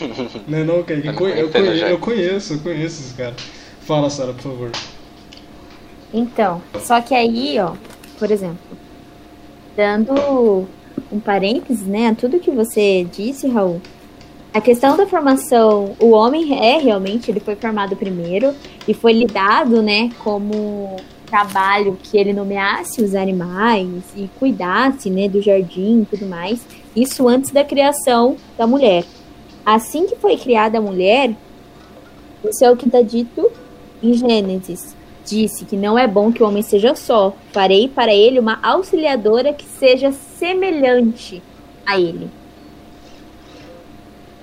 [0.46, 1.06] não é não, Kaique?
[1.06, 3.34] Eu, eu, conheço, eu conheço, eu conheço esse cara.
[3.80, 4.70] Fala, Sara, por favor.
[6.16, 7.74] Então, só que aí, ó,
[8.18, 8.56] por exemplo,
[9.76, 10.64] dando
[11.12, 13.82] um parênteses, né, a tudo que você disse, Raul,
[14.54, 18.54] a questão da formação, o homem é realmente, ele foi formado primeiro
[18.88, 20.96] e foi lidado, né, como
[21.26, 26.64] trabalho que ele nomeasse os animais e cuidasse, né, do jardim e tudo mais.
[26.96, 29.04] Isso antes da criação da mulher.
[29.66, 31.34] Assim que foi criada a mulher,
[32.42, 33.52] isso é o que está dito
[34.02, 34.96] em Gênesis.
[35.26, 37.34] Disse que não é bom que o homem seja só.
[37.52, 41.42] Farei para ele uma auxiliadora que seja semelhante
[41.84, 42.30] a ele.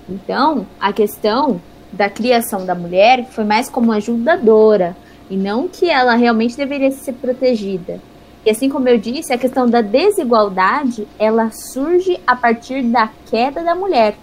[0.10, 4.94] Então, a questão da criação da mulher foi mais como ajudadora
[5.30, 8.02] e não que ela realmente deveria ser protegida.
[8.46, 13.64] E assim como eu disse, a questão da desigualdade, ela surge a partir da queda
[13.64, 14.18] da mulher.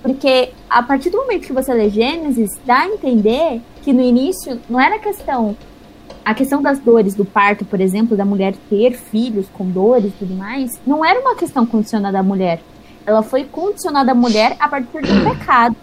[0.00, 4.58] Porque a partir do momento que você lê Gênesis, dá a entender que no início
[4.66, 5.54] não era questão
[6.30, 10.16] a questão das dores do parto, por exemplo, da mulher ter filhos com dores e
[10.16, 12.60] tudo mais, não era uma questão condicionada à mulher.
[13.04, 15.74] Ela foi condicionada à mulher a partir do pecado.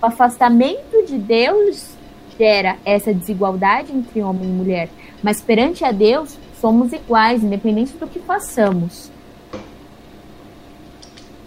[0.00, 1.96] O afastamento de Deus
[2.38, 4.88] gera essa desigualdade entre homem e mulher.
[5.20, 9.10] Mas perante a Deus, somos iguais, independente do que façamos.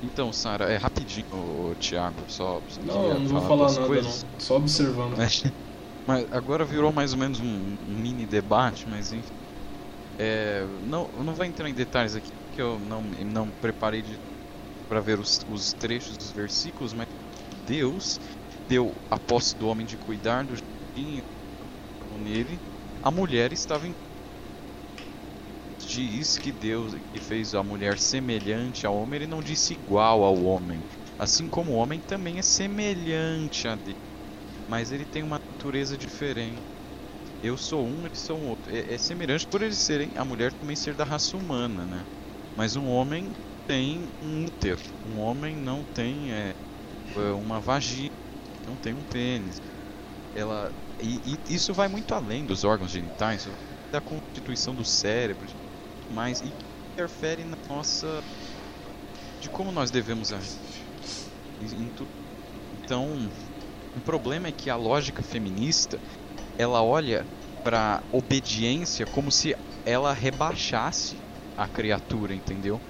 [0.04, 2.60] Então, Sara, é rapidinho, o Thiago, só.
[2.86, 4.26] Não, não vou falar nada, coisas.
[4.30, 4.40] não.
[4.42, 5.16] Só observando.
[6.06, 9.30] mas agora virou mais ou menos um, um mini debate, mas enfim.
[10.18, 14.04] É, não, não vou entrar em detalhes aqui, porque eu não, não preparei
[14.88, 17.08] para ver os, os trechos dos versículos, mas
[17.66, 18.20] Deus
[18.68, 21.22] deu a posse do homem de cuidar do jardim
[22.18, 22.60] nele,
[23.02, 23.94] a mulher estava em
[25.80, 30.44] diz que Deus que fez a mulher semelhante ao homem, ele não disse igual ao
[30.44, 30.84] homem.
[31.18, 33.98] Assim como o homem também é semelhante a Deus,
[34.72, 36.64] mas ele tem uma natureza diferente.
[37.42, 38.74] Eu sou um, eles são outro.
[38.74, 42.08] É, é semelhante por eles serem a mulher também ser da raça humana, né?
[42.56, 43.34] Mas um homem
[43.68, 46.54] tem um útero, um homem não tem é,
[47.16, 48.10] é uma vagina,
[48.66, 49.62] não tem um pênis.
[50.36, 53.48] Ela e, e isso vai muito além dos órgãos genitais,
[53.92, 55.48] da constituição do cérebro,
[56.10, 56.54] mais e
[56.98, 58.22] interfere na nossa
[59.42, 60.58] de como nós devemos agir.
[62.74, 63.30] Então,
[63.96, 66.00] o problema é que a lógica feminista
[66.58, 67.28] ela olha
[67.64, 71.20] para obediência como se ela rebaixasse
[71.56, 72.82] a criatura, entendeu?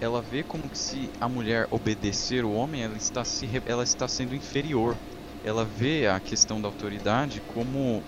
[0.00, 4.34] Ela vê como se a mulher obedecer o homem, ela está se ela está sendo
[4.34, 4.98] inferior.
[5.44, 8.04] Ela vê a questão da autoridade como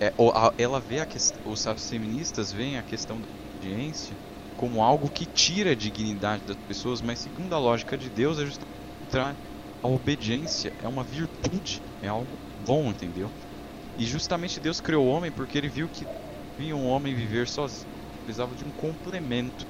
[0.00, 0.12] é,
[0.58, 3.28] ela vê a que, os feministas veem a questão da
[3.60, 4.16] obediência
[4.56, 8.44] como algo que tira a dignidade das pessoas, mas segundo a lógica de Deus é
[8.44, 9.51] justamente
[9.82, 13.30] a obediência é uma virtude, é algo bom, entendeu?
[13.98, 16.06] E justamente Deus criou o homem porque ele viu que
[16.56, 17.86] via um homem viver sozinho,
[18.24, 19.66] precisava de um complemento.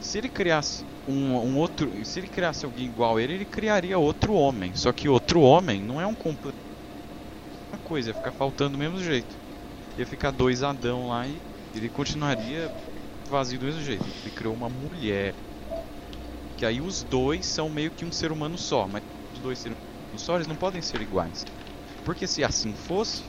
[0.00, 3.98] Se ele criasse um, um, outro, se ele criasse alguém igual a ele, ele criaria
[3.98, 4.74] outro homem.
[4.74, 6.58] Só que outro homem não é um complemento.
[7.70, 9.36] Uma coisa, ia ficar faltando do mesmo jeito.
[9.96, 11.40] Ia ficar dois Adão lá e
[11.74, 12.70] ele continuaria
[13.28, 14.04] vazio do mesmo jeito.
[14.22, 15.34] Ele criou uma mulher.
[16.56, 19.02] Que aí os dois são meio que um ser humano só, mas
[19.42, 19.64] dois
[20.16, 21.44] só eles não podem ser iguais.
[22.04, 23.22] Porque se assim fosse,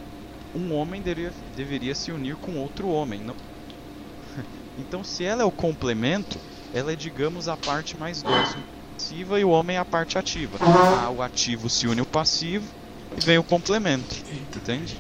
[0.54, 3.22] um homem deveria, deveria se unir com outro homem.
[3.22, 3.36] Não...
[4.78, 6.40] então se ela é o complemento,
[6.74, 8.64] ela é digamos a parte mais dócil
[9.04, 10.58] passiva e o homem é a parte ativa.
[10.62, 12.70] Ah, o ativo se une ao passivo
[13.18, 14.16] e vem o complemento.
[14.56, 14.98] Entende?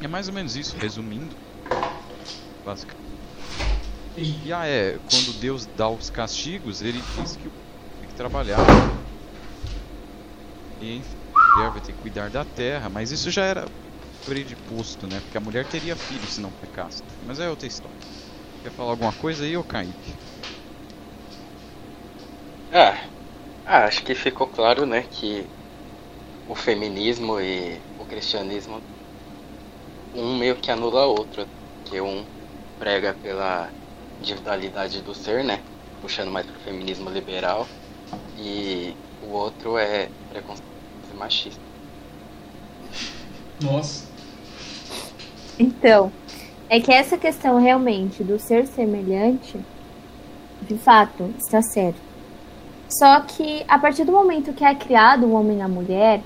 [0.00, 1.36] É mais ou menos isso, resumindo.
[2.64, 3.02] Basicamente.
[4.16, 7.48] E ah, é, quando Deus dá os castigos, ele diz que
[8.00, 9.01] tem que trabalhar.
[10.82, 11.00] E
[11.34, 13.70] a mulher vai ter que cuidar da terra, mas isso já era
[14.24, 15.20] predisposto, né?
[15.22, 17.02] Porque a mulher teria filho se não pecasse.
[17.20, 18.02] Mas é outra história.
[18.62, 20.18] Quer falar alguma coisa aí, ô Kaique?
[22.72, 22.98] Ah,
[23.64, 25.50] ah, acho que ficou claro, né, que
[26.46, 28.84] o feminismo e o cristianismo
[30.14, 31.48] um meio que anula o outro,
[31.84, 32.26] que um
[32.78, 33.74] prega pela
[34.18, 35.64] individualidade do ser, né?
[36.00, 37.70] Puxando mais pro feminismo liberal.
[38.34, 40.71] E o outro é preconceito
[41.14, 41.60] machista.
[43.62, 44.06] Nossa.
[45.58, 46.10] Então,
[46.68, 49.58] é que essa questão realmente do ser semelhante,
[50.62, 52.00] de fato, está certo.
[52.88, 56.20] Só que a partir do momento que é criado o homem e a mulher,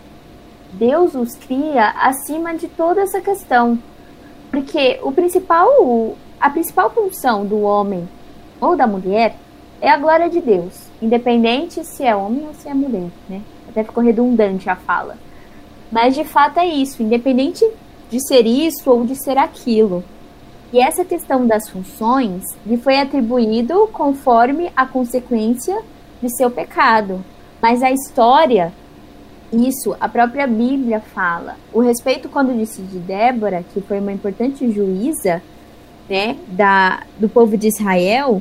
[0.73, 3.79] Deus os cria acima de toda essa questão.
[4.51, 8.09] Porque o principal a principal função do homem
[8.61, 9.37] ou da mulher
[9.81, 13.43] é a glória de Deus, independente se é homem ou se é mulher, né?
[13.77, 15.19] Até ficou redundante a fala.
[15.93, 17.63] Mas de fato é isso, independente
[18.11, 20.03] de ser isso ou de ser aquilo.
[20.73, 25.79] E essa questão das funções lhe foi atribuído conforme a consequência
[26.23, 27.23] de seu pecado.
[27.61, 28.73] Mas a história,
[29.53, 31.57] isso a própria Bíblia fala.
[31.71, 35.43] O respeito quando disse de Débora, que foi uma importante juíza,
[36.09, 38.41] né, da, do povo de Israel,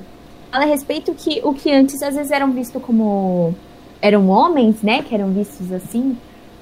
[0.50, 3.54] fala a respeito que o que antes às vezes eram vistos como
[4.02, 6.18] eram homens, né, que eram vistos assim,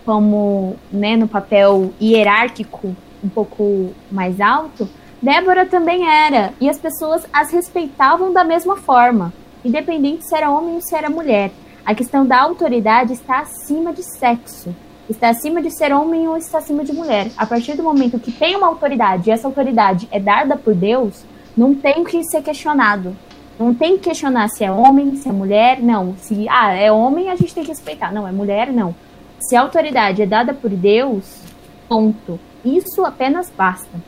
[0.05, 4.87] como, né, no papel hierárquico um pouco mais alto,
[5.21, 10.75] Débora também era, e as pessoas as respeitavam da mesma forma, independente se era homem
[10.75, 11.51] ou se era mulher.
[11.85, 14.75] A questão da autoridade está acima de sexo
[15.09, 17.29] está acima de ser homem ou está acima de mulher.
[17.37, 21.23] A partir do momento que tem uma autoridade e essa autoridade é dada por Deus,
[21.55, 23.15] não tem que ser questionado.
[23.59, 26.15] Não tem que questionar se é homem, se é mulher, não.
[26.17, 28.11] Se ah, é homem, a gente tem que respeitar.
[28.11, 28.95] Não, é mulher, não.
[29.39, 31.41] Se a autoridade é dada por Deus,
[31.87, 32.39] ponto.
[32.65, 34.01] Isso apenas basta.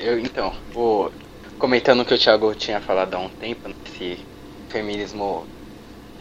[0.00, 1.12] Eu, então, vou
[1.58, 4.18] comentando o que o Thiago tinha falado há um tempo, né, se
[4.66, 5.46] o feminismo,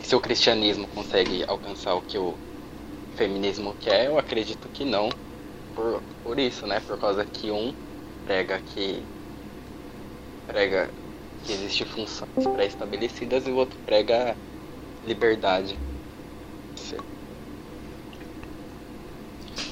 [0.01, 2.33] se o cristianismo consegue alcançar o que o
[3.15, 5.09] feminismo quer, eu acredito que não.
[5.75, 6.79] Por, por isso, né?
[6.79, 7.73] Por causa que um
[8.25, 9.03] prega que
[10.47, 10.89] prega
[11.43, 14.37] que existe funções pré-estabelecidas e o outro prega
[15.03, 15.77] liberdade.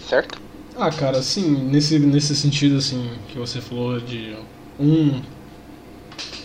[0.07, 0.39] Certo?
[0.76, 4.36] Ah, cara, sim, nesse, nesse sentido assim que você falou de
[4.80, 5.22] um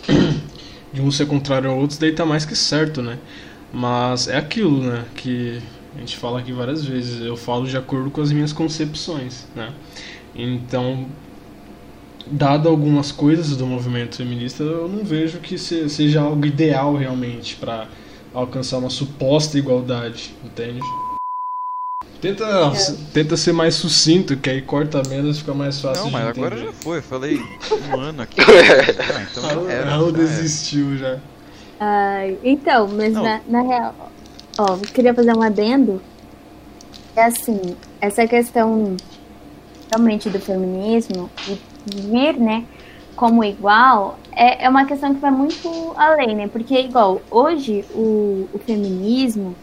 [0.92, 3.18] de um ser contrário ao outro, daí tá mais que certo, né?
[3.72, 5.60] Mas é aquilo, né, que
[5.94, 9.72] a gente fala aqui várias vezes, eu falo de acordo com as minhas concepções, né?
[10.34, 11.08] Então,
[12.30, 17.88] dado algumas coisas do movimento feminista, eu não vejo que seja algo ideal realmente para
[18.32, 20.80] alcançar uma suposta igualdade, entende?
[22.20, 22.96] Tenta, é.
[23.14, 26.28] tenta ser mais sucinto, que aí corta menos e fica mais fácil Não, mas de
[26.28, 27.00] agora já foi.
[27.00, 27.40] Falei
[27.88, 28.36] um ano aqui.
[28.44, 29.90] ah, então era.
[29.90, 31.14] Raul desistiu já.
[31.14, 33.94] Uh, então, mas na, na, real,
[34.58, 36.02] ó, eu queria fazer um adendo.
[37.16, 38.96] É assim, essa questão
[39.90, 42.64] realmente do feminismo e vir, né,
[43.16, 46.48] como igual, é, é uma questão que vai muito além, né?
[46.48, 49.54] Porque, igual, hoje o, o feminismo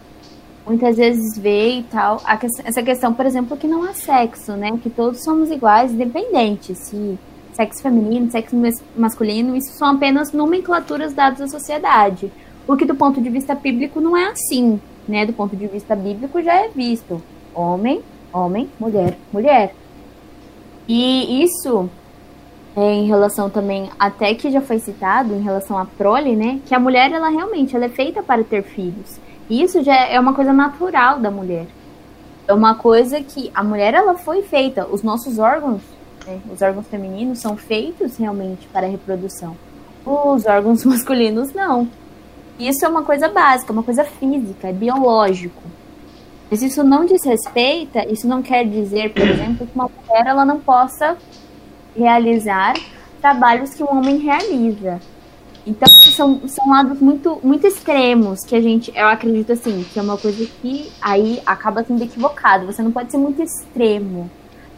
[0.65, 4.77] muitas vezes vê e tal, a, essa questão, por exemplo, que não há sexo, né?
[4.83, 7.17] Que todos somos iguais, independente se
[7.53, 8.55] sexo feminino, sexo
[8.95, 12.31] masculino, isso são apenas nomenclaturas dadas à sociedade.
[12.67, 15.25] O que do ponto de vista bíblico não é assim, né?
[15.25, 17.19] Do ponto de vista bíblico já é visto
[17.55, 19.73] homem, homem, mulher, mulher.
[20.87, 21.89] E isso
[22.77, 26.61] é, em relação também, até que já foi citado, em relação à prole, né?
[26.63, 29.19] Que a mulher, ela realmente, ela é feita para ter filhos.
[29.49, 31.65] Isso já é uma coisa natural da mulher.
[32.47, 34.85] É uma coisa que a mulher ela foi feita.
[34.85, 35.81] Os nossos órgãos,
[36.27, 39.57] né, os órgãos femininos, são feitos realmente para a reprodução.
[40.05, 41.87] Os órgãos masculinos não.
[42.59, 45.63] Isso é uma coisa básica, uma coisa física, é biológico.
[46.49, 50.59] Mas isso não desrespeita, isso não quer dizer, por exemplo, que uma mulher ela não
[50.59, 51.17] possa
[51.97, 52.75] realizar
[53.19, 54.99] trabalhos que um homem realiza.
[55.65, 60.01] Então, são, são lados muito, muito extremos que a gente, eu acredito assim, que é
[60.01, 62.65] uma coisa que aí acaba sendo equivocado.
[62.67, 64.29] Você não pode ser muito extremo.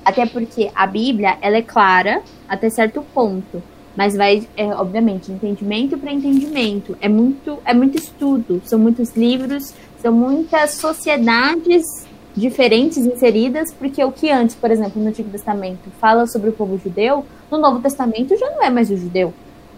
[0.04, 3.62] Até porque a Bíblia, ela é clara até certo ponto.
[3.96, 6.98] Mas vai, é, obviamente, entendimento para entendimento.
[7.00, 12.08] É muito, é muito estudo, são muitos livros, são muitas sociedades
[12.40, 16.78] diferentes inseridas, porque o que antes, por exemplo, no Antigo Testamento fala sobre o povo
[16.78, 19.34] judeu, no Novo Testamento já não é mais o judeu.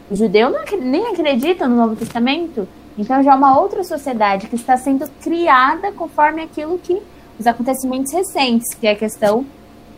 [0.10, 2.68] O judeu não, nem acredita no Novo Testamento.
[2.98, 7.02] Então já é uma outra sociedade que está sendo criada conforme aquilo que
[7.40, 9.46] os acontecimentos recentes, que é a questão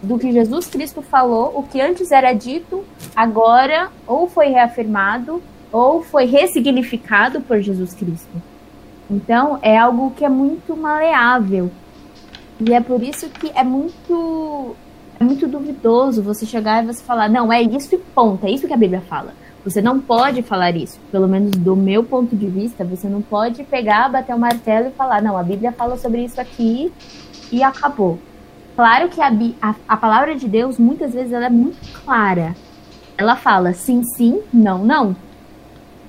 [0.02, 2.84] do que Jesus Cristo falou, o que antes era dito,
[3.16, 5.42] agora ou foi reafirmado
[5.72, 8.42] ou foi ressignificado por Jesus Cristo.
[9.10, 11.72] Então é algo que é muito maleável.
[12.60, 14.76] E é por isso que é muito
[15.20, 18.68] é muito duvidoso você chegar e você falar, não, é isso e ponto, é isso
[18.68, 19.34] que a Bíblia fala.
[19.64, 21.00] Você não pode falar isso.
[21.12, 24.92] Pelo menos do meu ponto de vista, você não pode pegar, bater o martelo e
[24.92, 26.92] falar, não, a Bíblia fala sobre isso aqui
[27.52, 28.20] e acabou.
[28.76, 29.32] Claro que a,
[29.62, 32.56] a, a palavra de Deus, muitas vezes, ela é muito clara.
[33.18, 35.16] Ela fala sim, sim, não, não.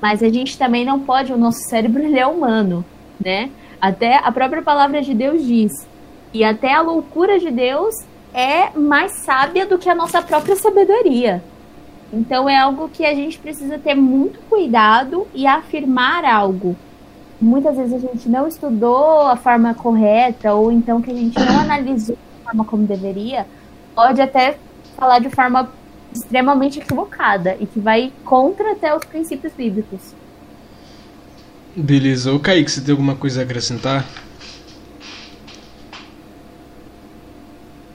[0.00, 2.84] Mas a gente também não pode, o nosso cérebro ele é humano,
[3.22, 3.50] né?
[3.80, 5.86] Até a própria palavra de Deus diz.
[6.34, 7.94] E até a loucura de Deus
[8.34, 11.40] é mais sábia do que a nossa própria sabedoria.
[12.12, 16.76] Então é algo que a gente precisa ter muito cuidado e afirmar algo.
[17.40, 21.60] Muitas vezes a gente não estudou a forma correta, ou então que a gente não
[21.60, 23.46] analisou a forma como deveria,
[23.94, 24.58] pode até
[24.96, 25.70] falar de forma
[26.12, 30.00] extremamente equivocada e que vai contra até os princípios bíblicos.
[31.76, 32.32] Beleza.
[32.32, 34.04] O Kaique, você tem alguma coisa a acrescentar?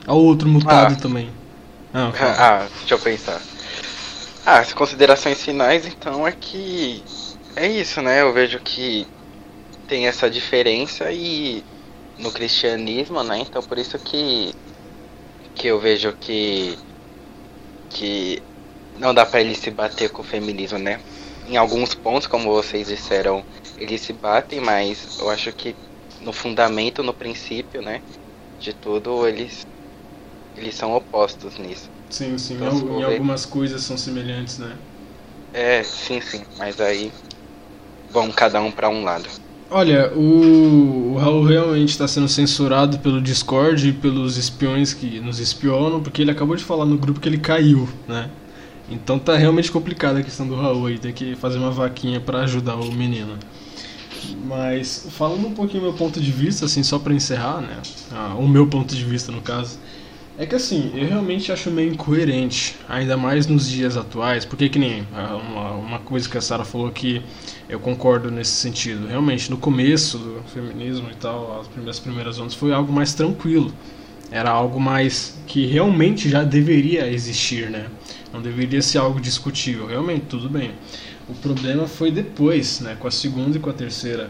[0.10, 1.00] Ao outro mutado ah.
[1.00, 1.30] também.
[1.94, 3.40] Ah, ah, deixa eu pensar.
[4.44, 7.04] Ah, as considerações finais então é que
[7.56, 8.22] é isso, né?
[8.22, 9.06] Eu vejo que
[9.88, 11.64] tem essa diferença e
[12.18, 13.38] no cristianismo, né?
[13.40, 14.52] Então por isso que
[15.54, 16.76] que eu vejo que
[17.92, 18.42] que
[18.98, 21.00] não dá para ele se bater com o feminismo, né?
[21.48, 23.44] Em alguns pontos, como vocês disseram,
[23.78, 25.76] eles se batem, mas eu acho que
[26.22, 28.02] no fundamento, no princípio, né,
[28.60, 29.66] de tudo, eles
[30.60, 31.90] eles são opostos nisso.
[32.10, 32.56] Sim, sim.
[32.56, 34.76] Então, em, em algumas coisas são semelhantes, né?
[35.54, 37.12] É, sim, sim, mas aí
[38.10, 39.30] vão cada um para um lado.
[39.72, 45.40] Olha, o, o Raul realmente está sendo censurado pelo Discord e pelos espiões que nos
[45.40, 48.30] espionam, porque ele acabou de falar no grupo que ele caiu, né?
[48.90, 52.40] Então tá realmente complicada a questão do Raul aí, ter que fazer uma vaquinha para
[52.42, 53.38] ajudar o menino.
[54.46, 57.82] Mas falando um pouquinho do meu ponto de vista, assim, só para encerrar, né?
[58.12, 59.78] Ah, o meu ponto de vista no caso.
[60.40, 64.80] É que assim, eu realmente acho meio incoerente, ainda mais nos dias atuais, porque que
[64.80, 67.22] nem ah, uma, uma coisa que a Sara falou que
[67.68, 69.06] eu concordo nesse sentido.
[69.06, 73.74] Realmente, no começo do feminismo e tal, as primeiras, primeiras ondas, foi algo mais tranquilo.
[74.32, 77.88] Era algo mais que realmente já deveria existir, né?
[78.32, 79.88] Não deveria ser algo discutível.
[79.88, 80.72] Realmente, tudo bem.
[81.28, 82.96] O problema foi depois, né?
[82.98, 84.30] Com a segunda e com a terceira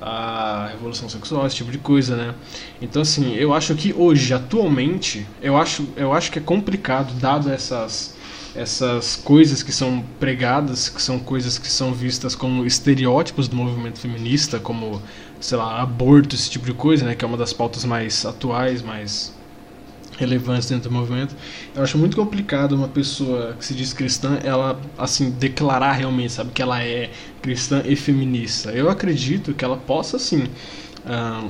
[0.00, 2.34] a revolução sexual, esse tipo de coisa, né?
[2.80, 7.50] Então assim, eu acho que hoje, atualmente, eu acho, eu acho que é complicado, dado
[7.50, 8.16] essas
[8.54, 14.00] essas coisas que são pregadas, que são coisas que são vistas como estereótipos do movimento
[14.00, 15.00] feminista, como,
[15.38, 18.82] sei lá, aborto, esse tipo de coisa, né, que é uma das pautas mais atuais,
[18.82, 19.32] mais
[20.18, 21.34] relevantes dentro do movimento.
[21.74, 26.50] Eu acho muito complicado uma pessoa que se diz cristã, ela assim declarar realmente, sabe,
[26.50, 27.10] que ela é
[27.40, 28.70] cristã e feminista.
[28.72, 30.44] Eu acredito que ela possa sim
[31.06, 31.48] uh,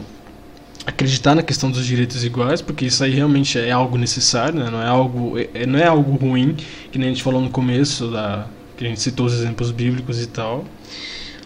[0.87, 4.71] acreditar na questão dos direitos iguais, porque isso aí realmente é algo necessário, né?
[4.71, 6.55] não é algo é, não é algo ruim,
[6.93, 8.47] que nem a gente falou no começo da
[8.77, 10.65] que a gente citou os exemplos bíblicos e tal.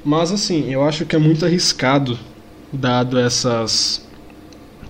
[0.05, 2.18] Mas assim, eu acho que é muito arriscado
[2.73, 4.01] dado essas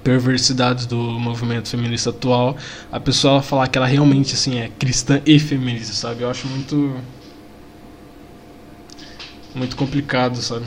[0.03, 2.57] perversidades do movimento feminista atual,
[2.90, 6.22] a pessoa falar que ela realmente assim é cristã e feminista, sabe?
[6.22, 6.96] Eu acho muito
[9.55, 10.66] muito complicado, sabe?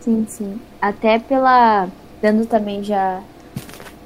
[0.00, 0.60] Sim, sim.
[0.80, 1.88] Até pela
[2.22, 3.20] dando também já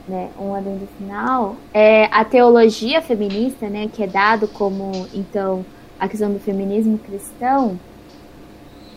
[0.08, 5.64] né, um adendo final, é a teologia feminista, né, que é dado como então
[5.98, 7.78] a questão do feminismo cristão,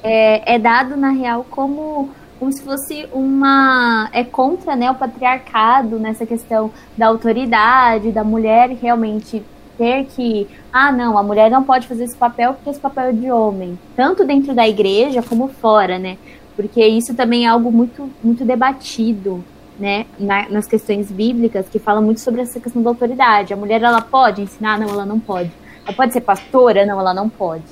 [0.04, 2.10] é, é dado na real como
[2.40, 8.70] como se fosse uma é contra né, o patriarcado nessa questão da autoridade da mulher
[8.82, 9.44] realmente
[9.78, 13.12] ter que ah não a mulher não pode fazer esse papel porque esse papel é
[13.12, 16.18] de homem tanto dentro da igreja como fora né?
[16.56, 19.44] Porque isso também é algo muito muito debatido
[19.80, 23.54] né na, nas questões bíblicas que fala muito sobre essa questão da autoridade.
[23.54, 24.80] A mulher ela pode ensinar?
[24.80, 25.52] Não ela não pode.
[25.86, 26.84] Ela pode ser pastora?
[26.84, 27.64] Não ela não pode.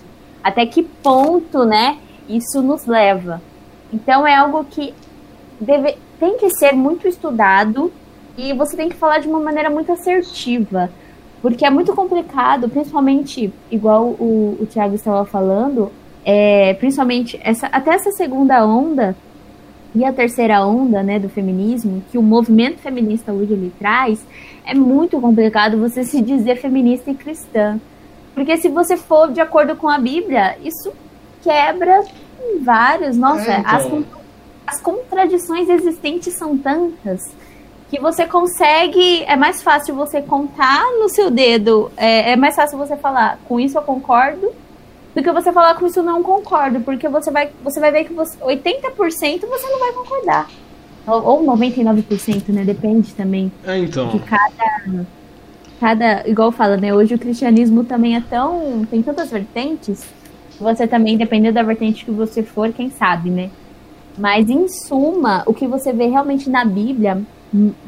[0.43, 1.97] Até que ponto né
[2.29, 3.41] isso nos leva
[3.95, 4.93] então é algo que
[5.59, 7.91] deve, tem que ser muito estudado
[8.37, 10.89] e você tem que falar de uma maneira muito assertiva.
[11.41, 15.91] Porque é muito complicado, principalmente, igual o, o Tiago estava falando,
[16.25, 19.15] é, principalmente essa, até essa segunda onda
[19.93, 24.25] e a terceira onda né, do feminismo, que o movimento feminista hoje ele traz,
[24.65, 27.79] é muito complicado você se dizer feminista e cristã.
[28.33, 30.91] Porque se você for de acordo com a Bíblia, isso
[31.41, 32.03] quebra
[32.61, 33.17] vários.
[33.17, 34.05] Nossa, é, então...
[34.67, 37.21] as, as contradições existentes são tantas
[37.89, 39.23] que você consegue.
[39.23, 41.91] É mais fácil você contar no seu dedo.
[41.95, 44.51] É, é, mais fácil você falar, com isso eu concordo,
[45.13, 46.81] do que você falar com isso eu não concordo.
[46.81, 48.95] Porque você vai, você vai ver que você, 80%
[49.41, 50.49] você não vai concordar.
[51.07, 52.63] Ou, ou 99%, né?
[52.63, 53.51] Depende também.
[53.65, 54.09] É, então.
[54.09, 55.05] De cada.
[55.79, 56.93] Cada, igual fala, né?
[56.93, 58.87] Hoje o cristianismo também é tão.
[58.89, 60.05] tem tantas vertentes
[60.59, 63.49] você também, dependendo da vertente que você for, quem sabe, né?
[64.17, 67.21] Mas, em suma, o que você vê realmente na Bíblia,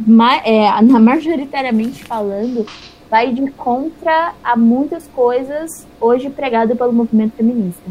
[0.05, 2.65] ma é, na majoritariamente falando,
[3.09, 7.83] vai de contra a muitas coisas hoje pregado pelo movimento feminista.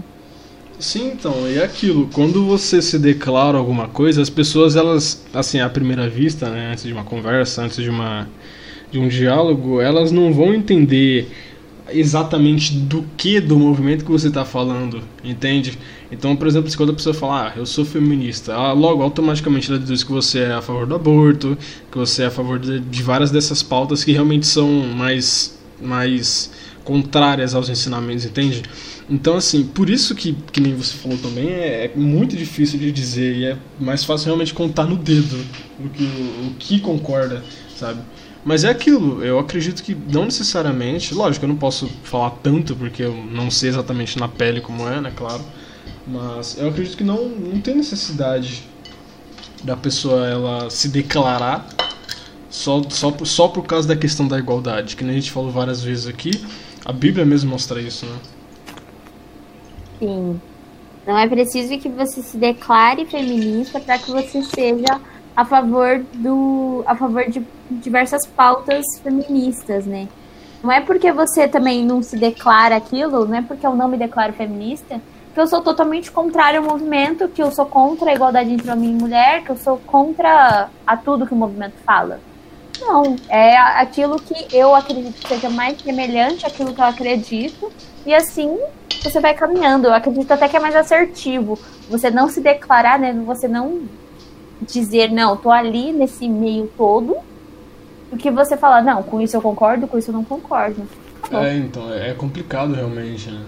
[0.79, 5.59] Sim, então, e é aquilo, quando você se declara alguma coisa, as pessoas, elas, assim,
[5.59, 8.29] à primeira vista, né, antes de uma conversa, antes de uma
[8.91, 11.29] de um diálogo, elas não vão entender
[11.91, 15.79] exatamente do que do movimento que você está falando, entende?
[16.11, 19.71] Então, por exemplo, se quando a pessoa fala, ah, eu sou feminista, ela logo automaticamente
[19.71, 21.57] ela diz que você é a favor do aborto,
[21.91, 26.51] que você é a favor de, de várias dessas pautas que realmente são mais, mais
[26.85, 28.63] contrárias aos ensinamentos, entende?
[29.09, 32.91] Então, assim, por isso que, que nem você falou também, é, é muito difícil de
[32.91, 35.39] dizer e é mais fácil realmente contar no dedo
[35.79, 37.45] o que, o que concorda,
[37.77, 38.01] sabe?
[38.47, 43.03] Mas é aquilo, eu acredito que não necessariamente, lógico, eu não posso falar tanto porque
[43.03, 45.43] eu não sei exatamente na pele como é, né, claro.
[46.07, 48.63] Mas eu acredito que não, não tem necessidade
[49.65, 51.67] da pessoa ela se declarar
[52.49, 55.83] só, só, só por causa da questão da igualdade, que nem a gente falou várias
[55.83, 56.31] vezes aqui,
[56.85, 58.17] a Bíblia mesmo mostra isso, né?
[59.99, 60.41] Sim.
[61.05, 65.01] Não é preciso que você se declare feminista para que você seja
[65.37, 70.09] a favor do a favor de diversas pautas feministas, né?
[70.63, 73.99] Não é porque você também não se declara aquilo, não é porque eu não me
[73.99, 75.01] declaro feminista,
[75.35, 78.91] que eu sou totalmente contrário ao movimento, que eu sou contra a igualdade entre homem
[78.91, 82.19] e mulher, que eu sou contra a tudo que o movimento fala.
[82.81, 87.71] Não, é aquilo que eu acredito que seja mais semelhante àquilo que eu acredito,
[88.05, 88.59] e assim
[89.03, 89.89] você vai caminhando.
[89.89, 91.59] Eu acredito até que é mais assertivo.
[91.89, 93.13] Você não se declarar, né?
[93.25, 93.83] Você não
[94.61, 97.17] dizer, não, tô ali nesse meio todo,
[98.11, 100.87] do que você falar, não, com isso eu concordo, com isso eu não concordo.
[101.29, 103.45] Tá é, então, é complicado realmente, né?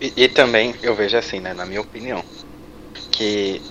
[0.00, 2.22] E, e, também eu vejo assim, né, na minha opinião,
[3.10, 3.62] que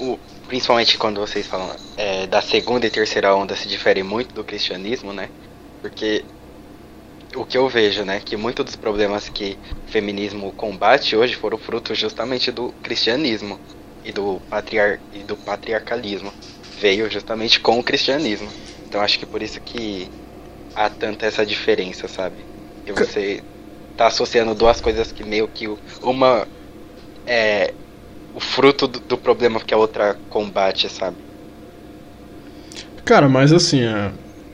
[0.00, 4.44] o, principalmente quando vocês falam é, da segunda e terceira onda se difere muito do
[4.44, 5.28] cristianismo, né?
[5.80, 6.24] Porque
[7.34, 9.56] o que eu vejo, né, que muitos dos problemas que
[9.86, 13.58] o feminismo combate hoje foram fruto justamente do cristianismo
[14.04, 16.32] e do, patriar e do patriarcalismo.
[16.80, 18.50] Veio justamente com o cristianismo.
[18.88, 20.10] Então acho que por isso que
[20.74, 22.36] há tanta essa diferença, sabe?
[22.84, 23.42] Que você
[23.96, 25.66] tá associando duas coisas que meio que
[26.02, 26.46] uma
[27.26, 27.74] é
[28.32, 31.18] o fruto do, do problema que a outra combate, sabe?
[33.04, 34.12] Cara, mas assim, é,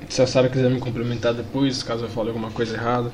[0.09, 3.13] se a Sara quiser me complementar depois, caso eu fale alguma coisa errada.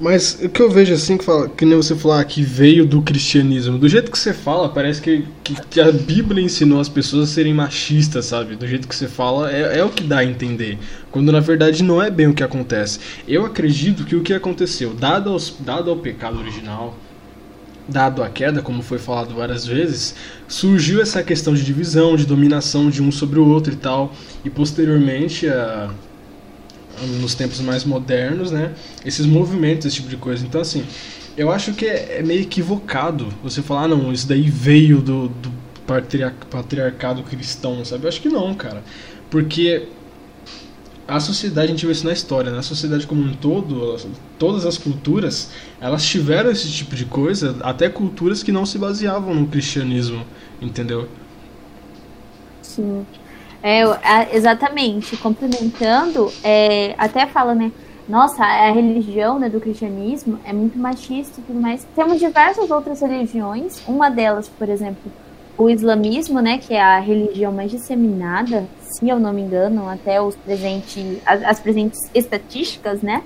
[0.00, 3.02] Mas o que eu vejo assim, que, fala, que nem você falar que veio do
[3.02, 7.32] cristianismo, do jeito que você fala, parece que, que, a Bíblia ensinou as pessoas a
[7.32, 8.54] serem machistas, sabe?
[8.54, 10.78] Do jeito que você fala, é, é o que dá a entender.
[11.10, 13.00] Quando na verdade não é bem o que acontece.
[13.26, 16.96] Eu acredito que o que aconteceu, dado, aos, dado ao pecado original,
[17.88, 20.14] dado a queda, como foi falado várias vezes,
[20.46, 24.12] surgiu essa questão de divisão, de dominação de um sobre o outro e tal.
[24.44, 25.90] E posteriormente a
[27.20, 28.74] nos tempos mais modernos, né?
[29.04, 30.44] Esses movimentos, esse tipo de coisa.
[30.44, 30.84] Então, assim,
[31.36, 35.28] eu acho que é, é meio equivocado você falar, ah, não, isso daí veio do,
[35.28, 35.52] do
[35.86, 38.04] patriarcado cristão, sabe?
[38.04, 38.82] Eu acho que não, cara.
[39.30, 39.88] Porque
[41.08, 42.60] a sociedade, a gente vê isso na história, né?
[42.60, 43.96] Sociedade como um todo,
[44.38, 45.50] todas as culturas,
[45.80, 50.22] elas tiveram esse tipo de coisa, até culturas que não se baseavam no cristianismo,
[50.60, 51.08] entendeu?
[52.60, 53.06] Sim.
[53.62, 57.72] É, exatamente, complementando, é, até fala, né?
[58.08, 61.86] Nossa, a religião né, do cristianismo é muito machista e tudo mais.
[61.94, 65.12] Temos diversas outras religiões, uma delas, por exemplo,
[65.58, 70.22] o islamismo, né, que é a religião mais disseminada, se eu não me engano, até
[70.22, 73.22] os presentes, as, as presentes estatísticas, né?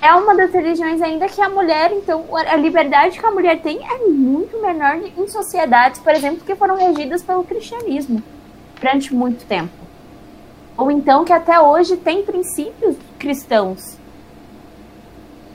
[0.00, 3.80] É uma das religiões ainda que a mulher, então, a liberdade que a mulher tem
[3.84, 8.22] é muito menor em sociedades, por exemplo, que foram regidas pelo cristianismo
[8.84, 9.72] durante muito tempo.
[10.76, 13.96] Ou então que até hoje tem princípios cristãos.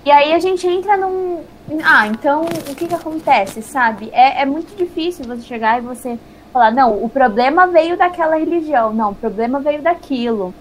[0.04, 1.44] E aí a gente entra num.
[1.84, 4.10] Ah, então o que, que acontece, sabe?
[4.12, 6.18] É, é muito difícil você chegar e você
[6.52, 10.54] falar, não, o problema veio daquela religião, não, o problema veio daquilo.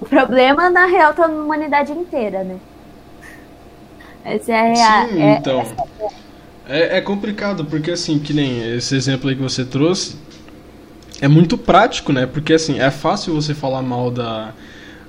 [0.00, 2.58] O problema, na real, tá na humanidade inteira, né?
[4.24, 5.08] Essa é a real.
[5.08, 5.64] Sim, é, então.
[6.68, 10.16] É, é complicado, porque assim, que nem esse exemplo aí que você trouxe,
[11.20, 12.26] é muito prático, né?
[12.26, 14.52] Porque assim, é fácil você falar mal da,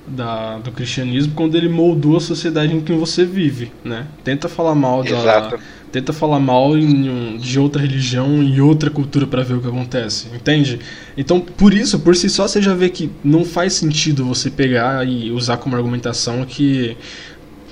[0.07, 4.07] da, do cristianismo quando ele moldou a sociedade em que você vive, né?
[4.23, 5.57] Tenta falar mal Exato.
[5.57, 5.64] da
[5.95, 10.27] tenta falar mal em, de outra religião e outra cultura para ver o que acontece,
[10.36, 10.77] entende?
[11.15, 15.07] Então, por isso, por si só, você já vê que não faz sentido você pegar
[15.07, 16.98] e usar como argumentação que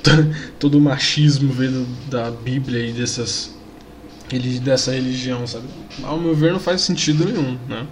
[0.58, 3.54] todo o machismo veio da Bíblia e dessas
[4.62, 5.66] dessa religião, sabe?
[6.02, 7.86] Ao meu ver, não faz sentido nenhum, né?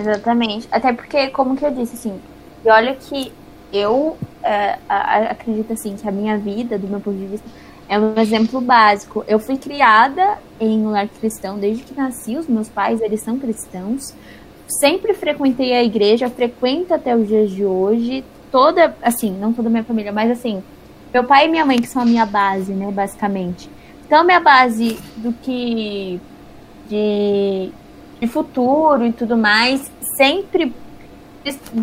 [0.00, 0.68] Exatamente.
[0.70, 2.20] Até porque, como que eu disse, assim,
[2.64, 3.32] e olha que
[3.72, 7.46] eu é, acredito, assim, que a minha vida, do meu ponto de vista,
[7.88, 9.24] é um exemplo básico.
[9.26, 13.38] Eu fui criada em um lar cristão desde que nasci, os meus pais, eles são
[13.38, 14.14] cristãos.
[14.66, 18.24] Sempre frequentei a igreja, frequento até os dias de hoje.
[18.50, 20.62] Toda, assim, não toda a minha família, mas assim,
[21.12, 23.68] meu pai e minha mãe que são a minha base, né, basicamente.
[24.06, 26.20] Então, minha base do que
[26.88, 27.70] de
[28.20, 30.72] de futuro e tudo mais, sempre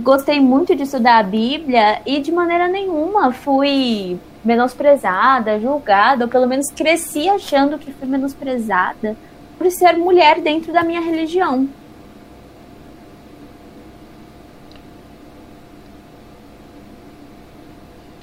[0.04, 6.48] gostei muito de estudar a Bíblia e de maneira nenhuma fui menosprezada, julgada, ou pelo
[6.48, 9.18] menos cresci achando que fui menosprezada
[9.58, 11.68] por ser mulher dentro da minha religião.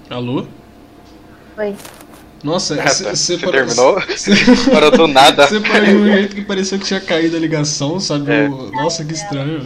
[0.08, 0.46] Alô?
[1.58, 1.74] Oi.
[2.44, 3.98] Nossa, você terminou?
[4.16, 4.32] Cê...
[4.70, 5.46] Parou do nada.
[5.46, 8.30] Você parou de um jeito que pareceu que tinha caído a ligação, sabe?
[8.30, 8.48] É.
[8.48, 9.64] Nossa, que estranho.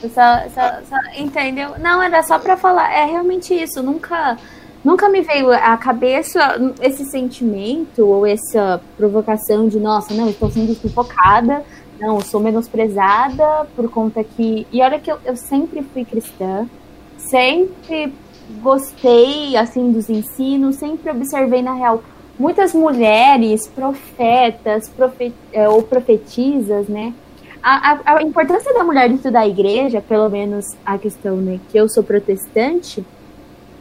[0.00, 1.74] Só, só, só, entendeu?
[1.78, 2.90] Não, era só pra falar.
[2.90, 3.82] É realmente isso.
[3.82, 4.38] Nunca,
[4.82, 6.40] nunca me veio à cabeça
[6.80, 11.62] esse sentimento ou essa provocação de, nossa, não, estou sendo sufocada.
[12.00, 14.66] Não, sou menosprezada por conta que.
[14.72, 16.66] E olha que eu, eu sempre fui cristã,
[17.18, 18.14] sempre
[18.62, 22.02] gostei assim dos ensinos, sempre observei na real
[22.38, 27.12] muitas mulheres profetas profet, é, ou profetisas, né?
[27.60, 31.76] A, a, a, importância da mulher dentro da igreja, pelo menos a questão né, que
[31.76, 33.04] eu sou protestante,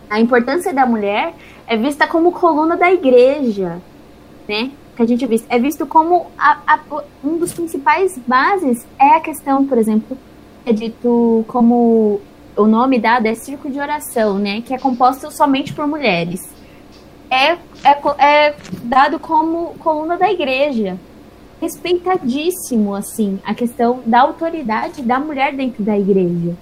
[0.10, 1.35] a importância da mulher
[1.68, 3.80] é vista como coluna da igreja,
[4.48, 4.72] né?
[4.95, 6.80] Que a gente visto, é visto como a,
[7.23, 10.18] um dos principais bases é a questão, por exemplo,
[10.65, 12.19] é dito como
[12.57, 14.61] o nome dado é círculo de oração, né?
[14.61, 16.57] Que é composto somente por mulheres
[17.29, 17.51] é,
[17.84, 20.97] é, é dado como coluna da igreja.
[21.59, 26.55] Respeitadíssimo, assim, a questão da autoridade da mulher dentro da igreja.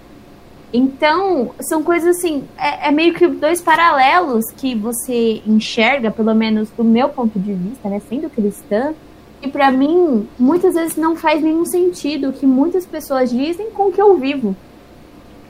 [0.73, 6.69] Então, são coisas assim, é, é, meio que dois paralelos que você enxerga, pelo menos
[6.71, 8.93] do meu ponto de vista, né, sendo cristã,
[9.41, 13.89] e para mim, muitas vezes não faz nenhum sentido o que muitas pessoas dizem com
[13.89, 14.55] o que eu vivo.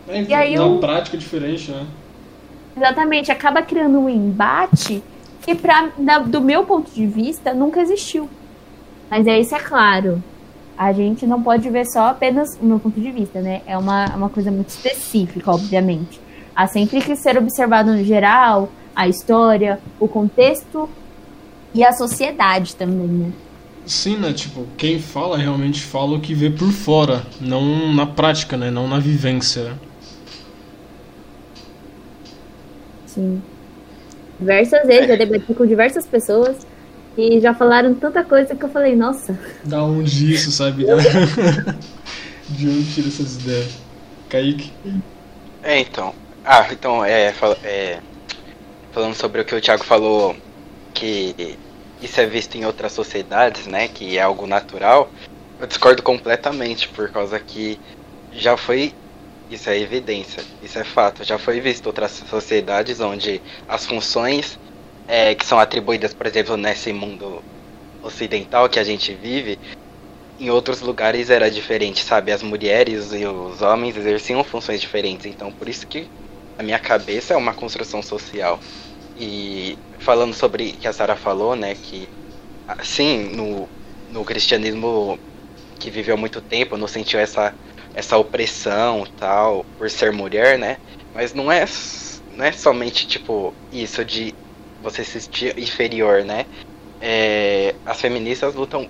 [0.07, 0.77] É, e aí na eu...
[0.77, 1.85] prática é diferente, né?
[2.77, 5.01] Exatamente, acaba criando um embate
[5.41, 5.91] que, pra,
[6.25, 8.29] do meu ponto de vista, nunca existiu.
[9.09, 10.21] Mas é isso, é claro.
[10.77, 13.61] A gente não pode ver só apenas o meu ponto de vista, né?
[13.65, 16.19] É uma, uma coisa muito específica, obviamente.
[16.53, 20.89] Há sempre que ser observado no geral, a história, o contexto
[21.73, 23.31] e a sociedade também, né?
[23.85, 24.33] Sim, né?
[24.33, 28.71] Tipo, quem fala realmente fala o que vê por fora, não na prática, né?
[28.71, 29.73] Não na vivência.
[33.15, 33.41] Sim.
[34.39, 36.67] Diversas vezes, já debati com diversas pessoas
[37.17, 39.39] e já falaram tanta coisa que eu falei, nossa.
[39.63, 40.85] Da onde isso, sabe?
[42.49, 43.71] De onde tira essas ideias?
[44.29, 44.71] Kaique?
[45.63, 46.13] É, então.
[46.43, 47.33] Ah, então, é,
[47.63, 47.99] é,
[48.91, 50.35] falando sobre o que o Thiago falou,
[50.93, 51.57] que
[52.01, 53.87] isso é visto em outras sociedades, né?
[53.87, 55.09] Que é algo natural.
[55.59, 57.79] Eu discordo completamente, por causa que
[58.33, 58.93] já foi
[59.49, 61.23] isso é evidência, isso é fato.
[61.23, 64.59] Já foi visto outras sociedades onde as funções
[65.07, 67.43] é, que são atribuídas, por exemplo, nesse mundo
[68.01, 69.59] ocidental que a gente vive,
[70.39, 72.31] em outros lugares era diferente, sabe?
[72.31, 75.25] As mulheres e os homens exerciam funções diferentes.
[75.25, 76.07] Então, por isso que
[76.57, 78.59] a minha cabeça é uma construção social.
[79.17, 82.09] E falando sobre o que a Sara falou, né, que
[82.83, 83.69] sim, no,
[84.09, 85.17] no cristianismo
[85.79, 87.53] que viveu muito tempo, não sentiu essa
[87.95, 90.77] essa opressão tal por ser mulher, né?
[91.13, 91.65] Mas não é
[92.29, 94.35] não é somente tipo isso de
[94.81, 96.45] você se sentir inferior, né?
[96.99, 98.89] É, as feministas lutam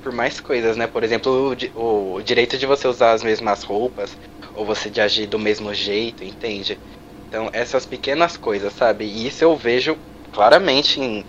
[0.00, 0.86] por mais coisas, né?
[0.86, 4.16] Por exemplo, o, o, direito de você usar as mesmas roupas
[4.54, 6.80] ou você de agir do mesmo jeito, entende?
[7.28, 9.04] Então essas pequenas coisas, sabe?
[9.04, 9.98] E isso eu vejo
[10.32, 11.26] claramente em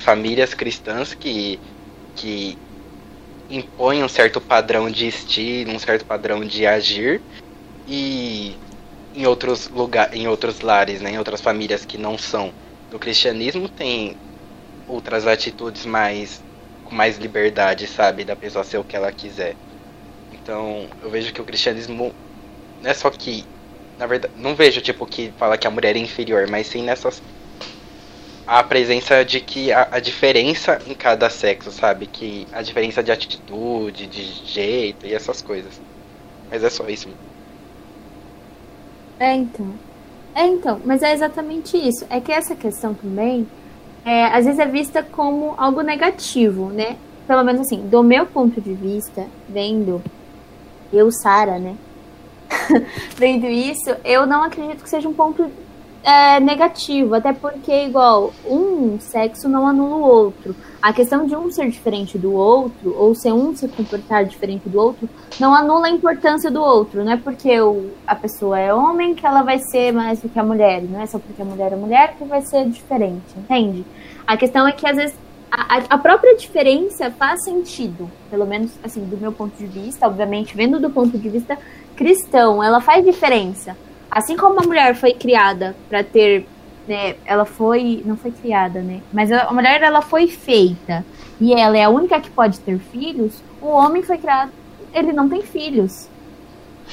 [0.00, 1.60] famílias cristãs que
[2.14, 2.56] que
[3.48, 7.22] impõe um certo padrão de estilo, um certo padrão de agir
[7.86, 8.58] e
[9.14, 12.52] em outros lugares, em outros lares, né, em outras famílias que não são
[12.90, 14.16] do cristianismo tem
[14.86, 16.44] outras atitudes mais
[16.84, 19.56] com mais liberdade, sabe, da pessoa ser o que ela quiser.
[20.30, 22.14] Então, eu vejo que o cristianismo
[22.80, 23.46] não é só que
[23.96, 27.22] na verdade, não vejo tipo que fala que a mulher é inferior, mas sim nessas
[28.46, 32.06] a presença de que a, a, diferença em cada sexo, sabe?
[32.06, 35.80] Que a diferença de atitude, de jeito e essas coisas.
[36.50, 37.08] Mas é só isso.
[39.18, 39.74] É, então.
[40.34, 40.80] É, então.
[40.84, 42.04] Mas é exatamente isso.
[42.10, 43.48] É que essa questão também,
[44.04, 46.96] é, às vezes é vista como algo negativo, né?
[47.26, 50.02] Pelo menos assim, do meu ponto de vista, vendo
[50.92, 51.76] eu, Sara, né?
[53.16, 55.50] vendo isso, eu não acredito que seja um ponto
[56.04, 60.54] é, negativo, até porque, igual, um sexo não anula o outro.
[60.82, 64.78] A questão de um ser diferente do outro, ou ser um se comportar diferente do
[64.78, 65.08] outro,
[65.40, 67.02] não anula a importância do outro.
[67.02, 70.38] Não é porque o, a pessoa é homem que ela vai ser mais do que
[70.38, 70.82] a mulher.
[70.82, 73.82] Não é só porque a mulher é mulher que vai ser diferente, entende?
[74.26, 75.16] A questão é que, às vezes,
[75.50, 78.10] a, a própria diferença faz sentido.
[78.30, 81.56] Pelo menos, assim, do meu ponto de vista, obviamente, vendo do ponto de vista
[81.96, 83.74] cristão, ela faz diferença.
[84.14, 86.46] Assim como a mulher foi criada para ter,
[86.86, 89.00] né, ela foi, não foi criada, né?
[89.12, 91.04] Mas a mulher ela foi feita
[91.40, 93.42] e ela é a única que pode ter filhos.
[93.60, 94.52] O homem foi criado,
[94.92, 96.08] ele não tem filhos,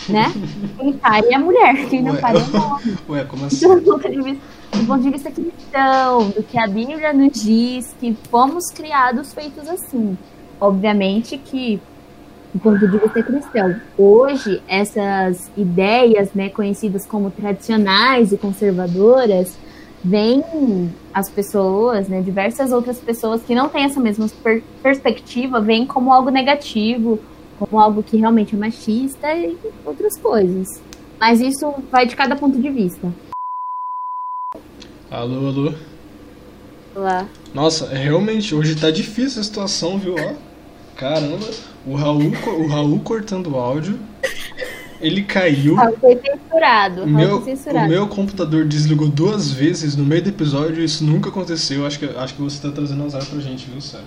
[0.10, 0.34] né?
[0.80, 2.98] Quem pare é a mulher, quem não pare é o homem.
[3.08, 3.68] Ué, como assim?
[3.68, 7.96] Do ponto, de vista, do ponto de vista cristão, do que a Bíblia nos diz,
[8.00, 10.18] que fomos criados feitos assim.
[10.60, 11.80] Obviamente que
[12.54, 13.76] do ponto de vista cristão.
[13.98, 19.58] Hoje, essas ideias, né, conhecidas como tradicionais e conservadoras,
[20.04, 20.44] vêm
[21.14, 26.12] as pessoas, né, diversas outras pessoas que não têm essa mesma per perspectiva, vêm como
[26.12, 27.20] algo negativo,
[27.60, 30.82] como algo que realmente é machista e outras coisas.
[31.20, 33.14] Mas isso vai de cada ponto de vista.
[35.10, 35.74] Alô, alô.
[36.96, 37.28] Olá.
[37.54, 40.16] Nossa, é, realmente, hoje tá difícil a situação, viu?
[40.16, 40.34] Ó,
[40.96, 41.48] caramba,
[41.86, 44.00] o Raul, o Raul cortando o áudio.
[45.00, 45.76] Ele caiu.
[45.76, 47.02] Raul foi censurado.
[47.02, 47.90] O Raul meu, foi o censurado.
[47.90, 51.86] meu computador desligou duas vezes no meio do episódio, isso nunca aconteceu.
[51.86, 54.06] Acho que, acho que você tá trazendo azar pra gente, viu, Sério?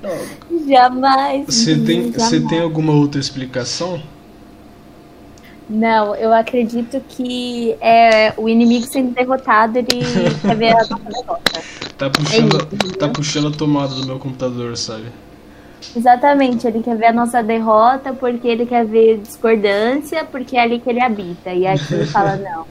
[0.00, 0.12] Não,
[0.68, 1.46] Jamais.
[1.46, 4.00] Você tem, você tem alguma outra explicação?
[5.68, 10.04] Não, eu acredito que é, o inimigo sendo derrotado, ele
[10.42, 11.62] quer ver a nossa derrota.
[11.96, 12.98] Tá puxando, isso, entendeu?
[12.98, 15.06] tá puxando a tomada do meu computador, sabe?
[15.96, 20.78] Exatamente, ele quer ver a nossa derrota porque ele quer ver discordância, porque é ali
[20.78, 21.52] que ele habita.
[21.52, 22.66] E aqui ele fala, não.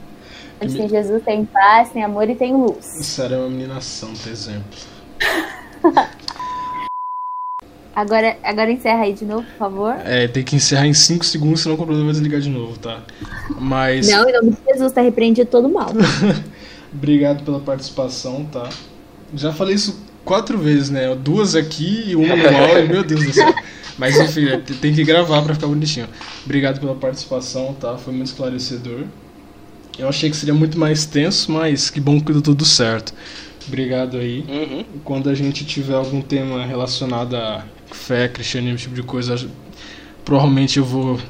[0.60, 2.84] Onde tem Jesus, tem paz, tem amor e tem luz.
[2.84, 4.78] Sério, é uma menina santa, exemplo.
[7.94, 9.94] Agora, agora encerra aí de novo, por favor.
[10.04, 13.02] É, tem que encerrar em 5 segundos, senão o computador vai desligar de novo, tá?
[13.60, 14.08] Mas.
[14.08, 15.90] Não, em nome de Jesus, tá repreendido todo mal.
[16.90, 18.70] Obrigado pela participação, tá?
[19.34, 21.14] Já falei isso quatro vezes, né?
[21.14, 23.54] Duas aqui e uma no áudio, meu Deus do céu.
[23.98, 26.08] Mas enfim, é, tem que gravar pra ficar bonitinho.
[26.44, 27.96] Obrigado pela participação, tá?
[27.96, 29.04] Foi muito esclarecedor.
[29.98, 33.12] Eu achei que seria muito mais tenso, mas que bom que deu tudo certo.
[33.68, 34.44] Obrigado aí.
[34.48, 34.84] Uhum.
[35.04, 39.36] Quando a gente tiver algum tema relacionado a fé, cristianismo, esse tipo de coisa,
[40.24, 41.20] provavelmente eu vou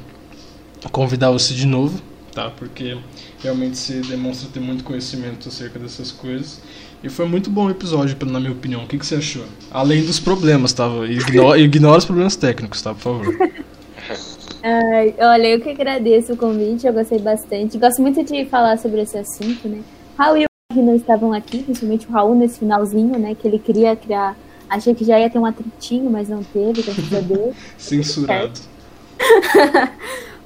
[0.91, 2.01] convidar você de novo,
[2.33, 2.49] tá?
[2.49, 2.97] Porque
[3.41, 6.61] realmente você demonstra ter muito conhecimento acerca dessas coisas.
[7.03, 8.83] E foi muito bom o episódio, pelo- na minha opinião.
[8.83, 9.43] O que, que você achou?
[9.69, 10.87] Além dos problemas, tá?
[11.09, 12.93] Ignora, ignora os problemas técnicos, tá?
[12.93, 13.35] Por favor.
[14.63, 17.77] Ai, olha, eu que agradeço o convite, eu gostei bastante.
[17.77, 19.81] Gosto muito de falar sobre esse assunto, né?
[20.17, 23.35] Raul e o não estavam aqui, principalmente o Raul nesse finalzinho, né?
[23.35, 24.37] Que ele queria criar.
[24.69, 27.53] Achei que já ia ter um atritinho, mas não teve, graças a Deus.
[27.77, 28.59] Censurado.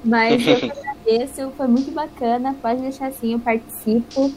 [0.04, 2.54] Mas eu que agradeço, foi muito bacana.
[2.60, 4.32] Pode deixar assim, eu participo.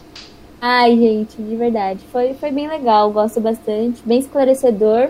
[0.64, 2.06] Ai, gente, de verdade.
[2.12, 4.04] Foi, foi bem legal, gosto bastante.
[4.06, 5.10] Bem esclarecedor.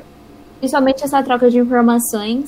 [0.59, 2.47] Principalmente essa troca de informações.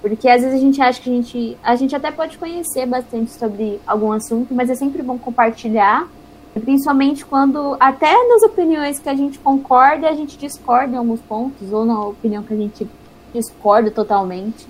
[0.00, 1.58] Porque às vezes a gente acha que a gente.
[1.62, 6.08] A gente até pode conhecer bastante sobre algum assunto, mas é sempre bom compartilhar.
[6.54, 11.70] Principalmente quando, até nas opiniões que a gente concorda, a gente discorda em alguns pontos,
[11.70, 12.88] ou na opinião que a gente
[13.34, 14.66] discorda totalmente.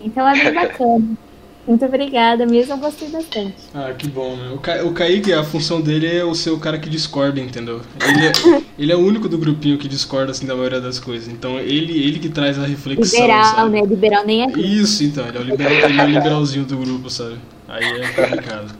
[0.00, 1.27] Então é bem bacana.
[1.68, 3.54] Muito obrigada mesmo, eu gostei bastante.
[3.74, 4.52] Ah, que bom, né?
[4.54, 4.82] O, Ca...
[4.86, 7.82] o Kaique, a função dele é o ser o cara que discorda, entendeu?
[8.02, 11.28] Ele é, ele é o único do grupinho que discorda, assim, da maioria das coisas.
[11.28, 13.70] Então, ele, ele que traz a reflexão, Liberal, sabe?
[13.70, 13.86] né?
[13.86, 14.60] Liberal nem é rico.
[14.60, 15.28] Isso, então.
[15.28, 17.36] Ele é, o liberal, ele é o liberalzinho do grupo, sabe?
[17.68, 18.74] Aí é complicado.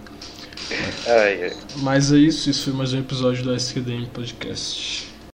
[1.06, 1.52] Ai, ai.
[1.82, 2.48] Mas é isso.
[2.48, 5.07] Isso foi mais um episódio do SQDM Podcast.